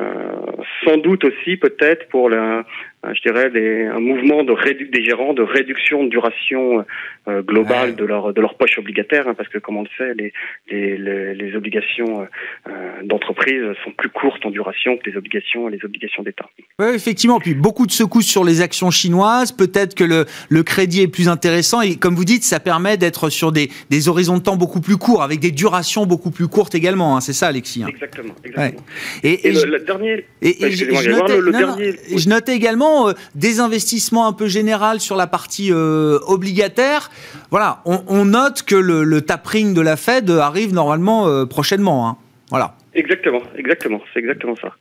[0.83, 2.65] sans doute aussi peut-être pour la,
[3.03, 6.85] je dirais des, un mouvement de rédu des gérants de réduction de duration
[7.27, 7.95] euh, globale ouais.
[7.95, 10.33] de leur de leur poche obligataire, hein, parce que comme on le sait, les
[10.69, 12.27] les, les, les obligations
[12.67, 12.71] euh,
[13.03, 16.49] d'entreprise sont plus courtes en duration que les obligations les obligations d'État.
[16.79, 17.39] Oui, effectivement.
[17.39, 19.51] Puis beaucoup de secousses sur les actions chinoises.
[19.51, 23.29] Peut-être que le le crédit est plus intéressant et comme vous dites, ça permet d'être
[23.29, 26.75] sur des, des horizons de temps beaucoup plus courts, avec des durations beaucoup plus courtes
[26.75, 27.15] également.
[27.15, 27.83] Hein, c'est ça, Alexis.
[27.83, 27.87] Hein.
[27.89, 28.33] Exactement.
[28.43, 28.77] exactement.
[28.77, 29.29] Ouais.
[29.29, 30.25] Et, et, et, le, le, dernier.
[30.41, 31.91] Et, et je, je, notais, le, le non, dernier...
[31.91, 37.09] non, je, notais, également euh, des investissements un peu général sur la partie euh, obligataire.
[37.51, 42.07] Voilà, on, on, note que le, le tapering de la Fed arrive normalement euh, prochainement.
[42.07, 42.17] Hein.
[42.49, 42.75] Voilà.
[42.95, 44.73] Exactement, exactement, c'est exactement ça.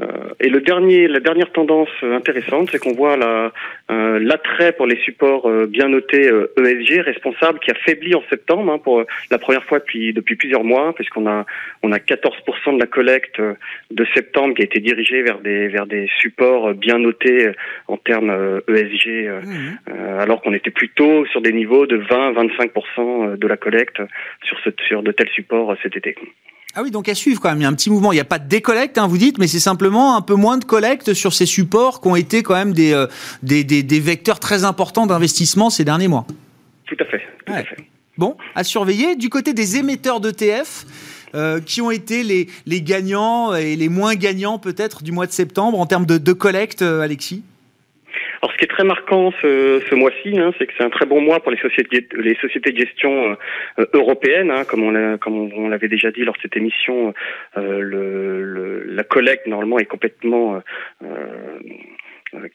[0.00, 0.06] Euh,
[0.40, 3.52] et le dernier, la dernière tendance intéressante, c'est qu'on voit la,
[3.90, 8.72] euh, l'attrait pour les supports euh, bien notés ESG responsable qui a faibli en septembre
[8.72, 11.44] hein, pour la première fois depuis depuis plusieurs mois, puisqu'on a
[11.82, 13.40] on a 14% de la collecte
[13.90, 17.50] de septembre qui a été dirigée vers des vers des supports bien notés
[17.88, 19.92] en termes ESG, mmh.
[20.18, 24.00] alors qu'on était plutôt sur des niveaux de 20-25% de la collecte
[24.44, 26.16] sur ce, sur de tels supports cet été.
[26.74, 27.58] Ah oui, donc à suivre quand même.
[27.58, 28.12] Il y a un petit mouvement.
[28.12, 30.56] Il n'y a pas de décollecte, hein, vous dites, mais c'est simplement un peu moins
[30.56, 33.06] de collecte sur ces supports qui ont été quand même des, euh,
[33.42, 36.26] des, des, des, vecteurs très importants d'investissement ces derniers mois.
[36.86, 37.22] Tout à fait.
[37.44, 37.58] Tout ouais.
[37.58, 37.76] à fait.
[38.18, 39.16] Bon, à surveiller.
[39.16, 40.86] Du côté des émetteurs d'ETF,
[41.34, 45.32] euh, qui ont été les, les gagnants et les moins gagnants peut-être du mois de
[45.32, 47.44] septembre en termes de, de collecte, euh, Alexis?
[48.42, 51.04] Alors, ce qui est très marquant ce, ce mois-ci, hein, c'est que c'est un très
[51.04, 53.36] bon mois pour les sociétés, les sociétés de gestion
[53.78, 57.12] euh, européennes, hein, comme on, comme on, l'avait déjà dit lors de cette émission.
[57.58, 60.62] Euh, le, le, la collecte normalement est complètement
[61.02, 61.06] euh,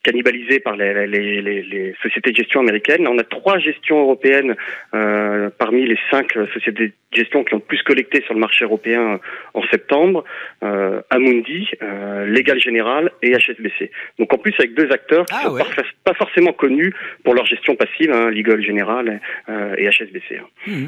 [0.04, 3.08] cannibalisé par les, les, les, les, sociétés de gestion américaines.
[3.08, 4.56] On a trois gestions européennes
[4.94, 8.66] euh, parmi les cinq sociétés de gestion qui ont le plus collecté sur le marché
[8.66, 9.20] européen
[9.54, 10.24] en septembre.
[10.64, 13.92] Euh, Amundi, euh, Legal General et HSBC.
[14.20, 15.64] Donc en plus avec deux acteurs qui ah, sont ouais.
[15.64, 20.38] pas, pas, forcément connus pour leur gestion passive, hein, Legal General euh, et HSBC.
[20.38, 20.48] Hein.
[20.68, 20.86] Mmh.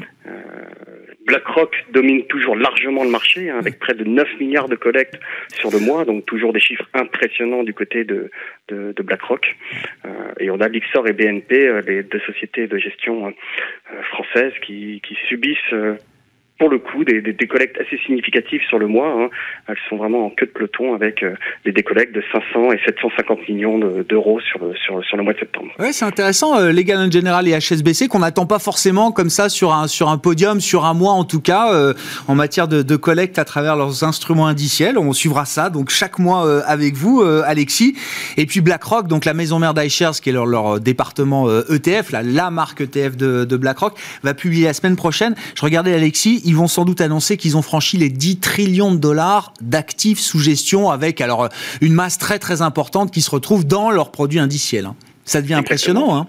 [1.26, 5.18] BlackRock domine toujours largement le marché, hein, avec près de 9 milliards de collectes
[5.48, 8.30] sur le mois, donc toujours des chiffres impressionnants du côté de,
[8.68, 9.56] de, de BlackRock.
[10.04, 10.08] Euh,
[10.38, 15.00] et on a Lixor et BNP, euh, les deux sociétés de gestion euh, françaises, qui,
[15.06, 15.74] qui subissent
[16.58, 19.08] pour le coup des, des, décollectes assez significatives sur le mois.
[19.08, 19.28] Hein.
[19.68, 21.34] Elles sont vraiment en queue de peloton avec euh,
[21.64, 25.38] des décollectes de 500 et 750 millions d'euros sur, le, sur, sur le mois de
[25.38, 25.72] septembre.
[25.78, 29.72] Ouais, c'est intéressant, euh, Legal General et HSBC, qu'on n'attend pas forcément comme ça sur
[29.72, 31.94] un, sur un podium, sur un mois en tout cas, euh,
[32.26, 34.98] en matière de, de, collecte à travers leurs instruments indiciels.
[34.98, 37.96] On suivra ça donc chaque mois euh, avec vous, euh, Alexis.
[38.36, 42.22] Et puis BlackRock, donc la maison mère d'iShares, qui est leur, leur département ETF, la,
[42.22, 45.34] la marque ETF de, de BlackRock, va publier la semaine prochaine.
[45.54, 48.98] Je regardais Alexis, ils vont sans doute annoncer qu'ils ont franchi les 10 trillions de
[48.98, 51.48] dollars d'actifs sous gestion avec alors
[51.82, 54.86] une masse très très importante qui se retrouve dans leurs produits indiciels.
[54.86, 54.96] Hein.
[55.24, 56.26] Ça devient impressionnant, hein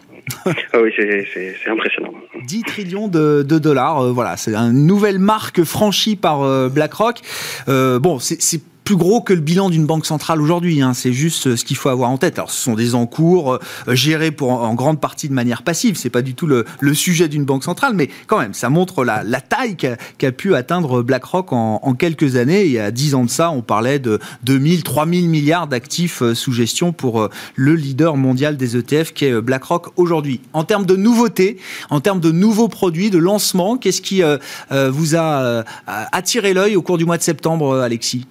[0.74, 2.14] ah oui, c'est impressionnant.
[2.46, 7.22] 10 trillions de, de dollars, euh, voilà, c'est une nouvelle marque franchie par euh, BlackRock.
[7.68, 10.82] Euh, bon, c'est plus gros que le bilan d'une banque centrale aujourd'hui.
[10.82, 10.96] Hein.
[10.96, 12.40] C'est juste euh, ce qu'il faut avoir en tête.
[12.40, 13.60] Alors, ce sont des encours euh,
[13.90, 15.96] gérés pour, en grande partie de manière passive.
[15.96, 16.66] C'est pas du tout le,
[16.96, 21.04] sujet d'une banque centrale, mais quand même, ça montre la, taille qu'a qu pu atteindre
[21.04, 22.66] BlackRock en, quelques années.
[22.66, 26.34] Il y a 10 ans de ça, on parlait de 2000, 3000 milliards d'actifs euh,
[26.34, 30.42] sous gestion pour le leader mondial des ETF qui est BlackRock aujourd'hui.
[30.54, 31.58] En termes de nouveautés,
[31.92, 34.24] en termes de nouveaux produits, de lancement, qu'est-ce qui
[34.72, 35.64] vous a
[36.12, 38.26] attiré l'œil au cours du mois de septembre, Alexis?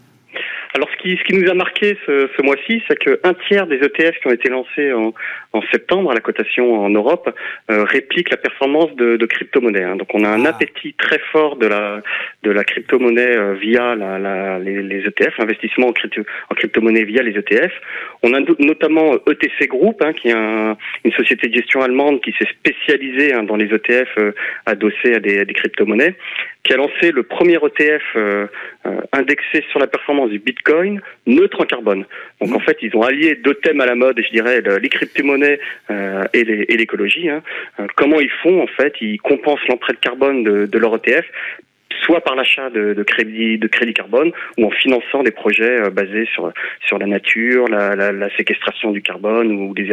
[0.98, 4.26] Qui, ce qui nous a marqué ce, ce mois-ci, c'est qu'un tiers des ETF qui
[4.26, 5.14] ont été lancés en,
[5.52, 7.34] en septembre à la cotation en Europe
[7.70, 9.84] euh, répliquent la performance de, de crypto-monnaies.
[9.84, 9.96] Hein.
[9.96, 10.50] Donc on a un Ah.
[10.50, 12.02] appétit très fort de la,
[12.42, 17.04] de la crypto-monnaie euh, via la, la, les, les ETF, l'investissement en, crypto, en crypto-monnaie
[17.04, 17.72] via les ETF.
[18.22, 22.20] On a no- notamment ETC Group, hein, qui est un- une société de gestion allemande
[22.20, 24.32] qui s'est spécialisée hein, dans les ETF euh,
[24.66, 26.14] adossés à des, crypto-monnaies,
[26.64, 28.46] qui a lancé le premier ETF euh,
[28.86, 32.04] euh, indexé sur la performance du Bitcoin, neutre en carbone.
[32.40, 34.88] Donc en fait, ils ont allié deux thèmes à la mode, je dirais, le- les
[34.88, 35.60] crypto-monnaies
[36.34, 36.44] et
[36.76, 37.28] l'écologie.
[37.28, 37.42] hein.
[37.96, 41.24] Comment ils font En fait, ils compensent l'empreinte carbone de, de leur ETF
[42.04, 45.90] soit par l'achat de, de crédit de crédit carbone ou en finançant des projets euh,
[45.90, 46.52] basés sur
[46.86, 49.84] sur la nature, la, la, la séquestration du carbone ou des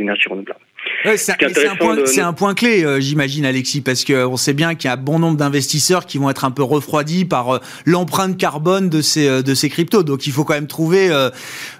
[0.00, 0.60] énergies renouvelables.
[1.06, 4.52] Ouais, c'est Ce un, point- de- un point clé, euh, j'imagine, Alexis, parce qu'on sait
[4.52, 7.58] bien qu'il y a bon nombre d'investisseurs qui vont être un peu refroidis par euh,
[7.86, 10.02] l'empreinte carbone de ces, de ces cryptos.
[10.02, 11.30] Donc il faut quand même trouver, euh,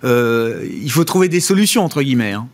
[0.05, 2.33] euh, il faut trouver des solutions, entre guillemets.
[2.33, 2.49] hein.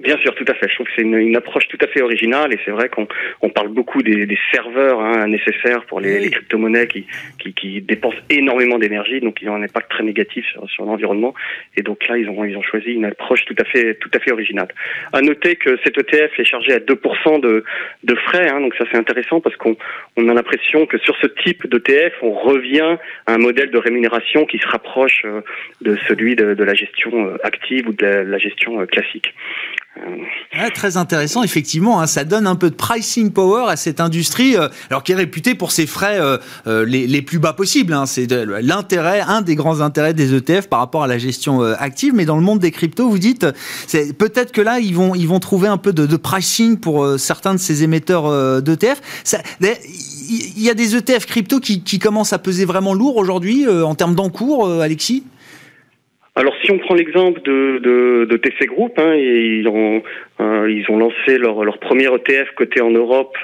[0.00, 0.66] Bien sûr, tout à fait.
[0.68, 3.06] Je trouve que c'est une, une approche tout à fait originale et c'est vrai qu'on
[3.42, 6.20] on parle beaucoup des, des serveurs hein, nécessaires pour les, Oui.
[6.24, 7.06] les crypto-monnaies qui,
[7.38, 11.34] qui, qui dépensent énormément d'énergie, donc ils ont un impact très négatif sur, sur l'environnement.
[11.76, 14.18] Et donc là, ils ont, ils ont choisi une approche tout à fait, tout à
[14.20, 14.68] fait originale.
[15.12, 17.64] À noter que cet ETF est chargé à 2% de,
[18.04, 19.76] de frais, hein, donc ça c'est intéressant parce qu'on
[20.16, 22.96] on a l'impression que sur ce type d'ETF, on revient
[23.26, 25.42] à un modèle de rémunération qui se rapproche euh,
[25.82, 29.34] de celui de, de la gestion euh, active ou de la, la gestion euh, classique.
[30.74, 32.00] Très intéressant, effectivement.
[32.00, 35.16] hein, ça donne un peu de pricing power à cette industrie, euh, alors qui est
[35.16, 37.92] réputée pour ses frais euh, euh, les, plus bas possibles.
[37.92, 38.06] hein.
[38.06, 42.14] C'est l'intérêt, un des grands intérêts des ETF par rapport à la gestion active.
[42.14, 43.46] Mais dans le monde des cryptos, vous dites,
[44.18, 47.60] peut-être que là, ils vont, ils vont trouver un peu de, pricing pour certains de
[47.60, 49.00] ces émetteurs d'ETF.
[49.32, 53.94] Il y a des ETF crypto qui, qui commencent à peser vraiment lourd aujourd'hui en
[53.94, 55.24] termes d'encours, Alexis?
[56.36, 60.02] Alors si on prend l'exemple de, de, de TC Group, hein, ils, ont,
[60.68, 63.36] ils ont lancé leur, leur premier ETF coté en Europe,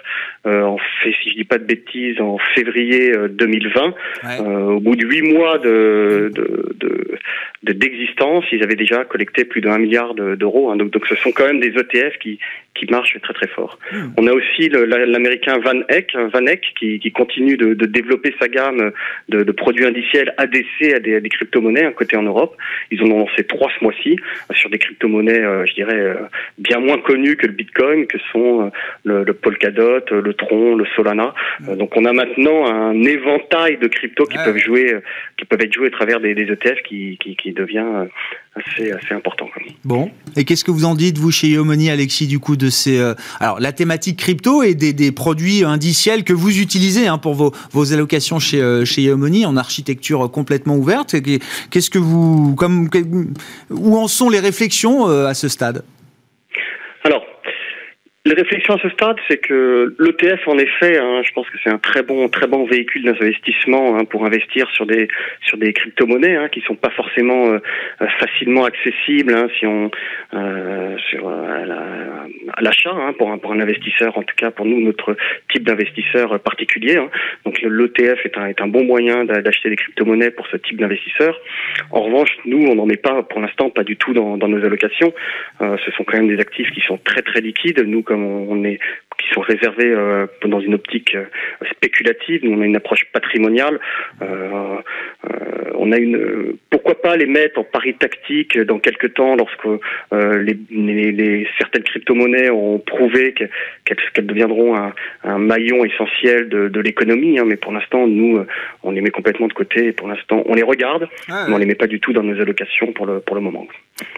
[0.47, 3.87] euh, en fait, si je dis pas de bêtises, en février euh, 2020.
[3.87, 3.93] Ouais.
[4.41, 7.19] Euh, au bout de huit mois de de- de-
[7.65, 10.71] de- d'existence, ils avaient déjà collecté plus d'un milliard de- d'euros.
[10.71, 10.77] hein.
[10.77, 12.39] donc, donc ce sont quand même des ETF qui,
[12.75, 13.79] qui marchent très très fort.
[14.19, 18.49] On a aussi l'américain Van Eck, Van Eck qui, qui continue de, de développer sa
[18.49, 18.93] gamme
[19.29, 22.55] de, de produits indiciels ADC à des, des crypto-monnaies, un côté en Europe.
[22.91, 24.17] Ils en ont lancé trois ce mois-ci
[24.51, 26.15] euh, sur des crypto-monnaies, euh, je dirais, euh,
[26.59, 28.71] bien moins connues que le Bitcoin, que sont euh,
[29.05, 31.35] le, le Polkadot, euh, le Tron, le Solana.
[31.69, 34.95] Euh, donc on a maintenant un éventail de cryptos qui peuvent jouer,
[35.37, 38.07] qui peuvent être joués à travers des, des ETF qui, qui, qui devient
[38.57, 39.49] assez, assez important.
[39.85, 40.11] Bon.
[40.37, 42.99] Et qu'est-ce que vous en dites, vous, chez Yomoni, Alexis, du coup, de ces.
[42.99, 47.35] euh, alors, la thématique crypto et des, des produits indiciels que vous utilisez hein, pour
[47.35, 51.17] vos, vos allocations chez, euh, chez Yomoni en architecture complètement ouverte?
[51.71, 52.55] Qu'est-ce que vous.
[52.57, 52.89] Comme,
[53.71, 55.85] où en sont les réflexions euh, à ce stade?
[58.27, 61.71] Les réflexions à ce stade, c'est que l'ETF, en effet, hein, je pense que c'est
[61.71, 65.07] un très bon, très bon véhicule d'investissement hein, pour investir sur des
[65.43, 67.59] sur des crypto-monnaies hein, qui sont pas forcément euh,
[68.03, 69.91] euh, facilement accessibles hein, si on
[70.35, 74.67] euh, sur à la- à l'achat pour un pour un investisseur, en tout cas pour
[74.67, 75.17] nous notre
[75.53, 76.99] type d'investisseur particulier.
[77.45, 80.79] Donc l'ETF est un est un bon moyen d'a- d'acheter des crypto-monnaies pour ce type
[80.81, 81.39] d'investisseur.
[81.93, 84.65] En revanche, nous, on n'en est pas pour l'instant pas du tout dans, dans nos
[84.65, 85.13] allocations.
[85.61, 87.83] Ce sont quand même des actifs qui sont très très liquides.
[87.87, 88.81] Nous, on, est,
[89.19, 91.25] qui sont réservés euh, dans une optique euh,
[91.73, 93.79] spéculative, nous on a une approche patrimoniale.
[94.23, 94.77] Euh,
[95.79, 99.67] on a une, pourquoi pas les mettre en pari tactique dans quelques temps lorsque
[100.13, 103.45] les, les, les- certaines crypto-monnaies ont prouvé que-
[103.85, 104.93] qu'elles deviendront un,
[105.25, 107.39] un maillon essentiel de, de l'économie.
[107.39, 107.45] hein.
[107.47, 108.45] mais pour l'instant, nous,
[108.83, 109.87] on les met complètement de côté.
[109.89, 112.41] Et pour l'instant, on les regarde, mais on les met pas du tout dans nos
[112.41, 113.67] allocations pour le pour le moment.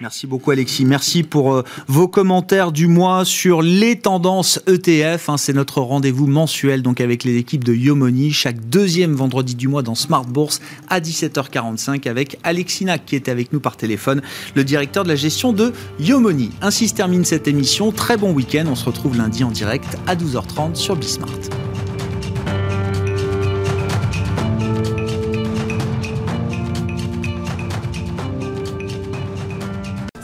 [0.01, 0.85] Merci beaucoup Alexis.
[0.85, 4.88] Merci pour vos commentaires du mois sur les tendances ETF.
[4.89, 5.37] Hein.
[5.37, 9.83] C'est notre rendez-vous mensuel donc avec les équipes de Yomoni chaque deuxième vendredi du mois
[9.83, 14.23] dans Smart Bourse à 17h45 avec Alexis Nac qui est avec nous par téléphone,
[14.55, 16.51] le directeur de la gestion de Yomoni.
[16.63, 17.93] Ainsi se termine cette émission.
[17.93, 18.65] Très bon week-end.
[18.67, 21.29] On se retrouve lundi en direct à 12h30 sur Bismart.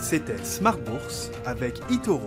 [0.01, 2.27] C'était Smart Bourse avec Itoro,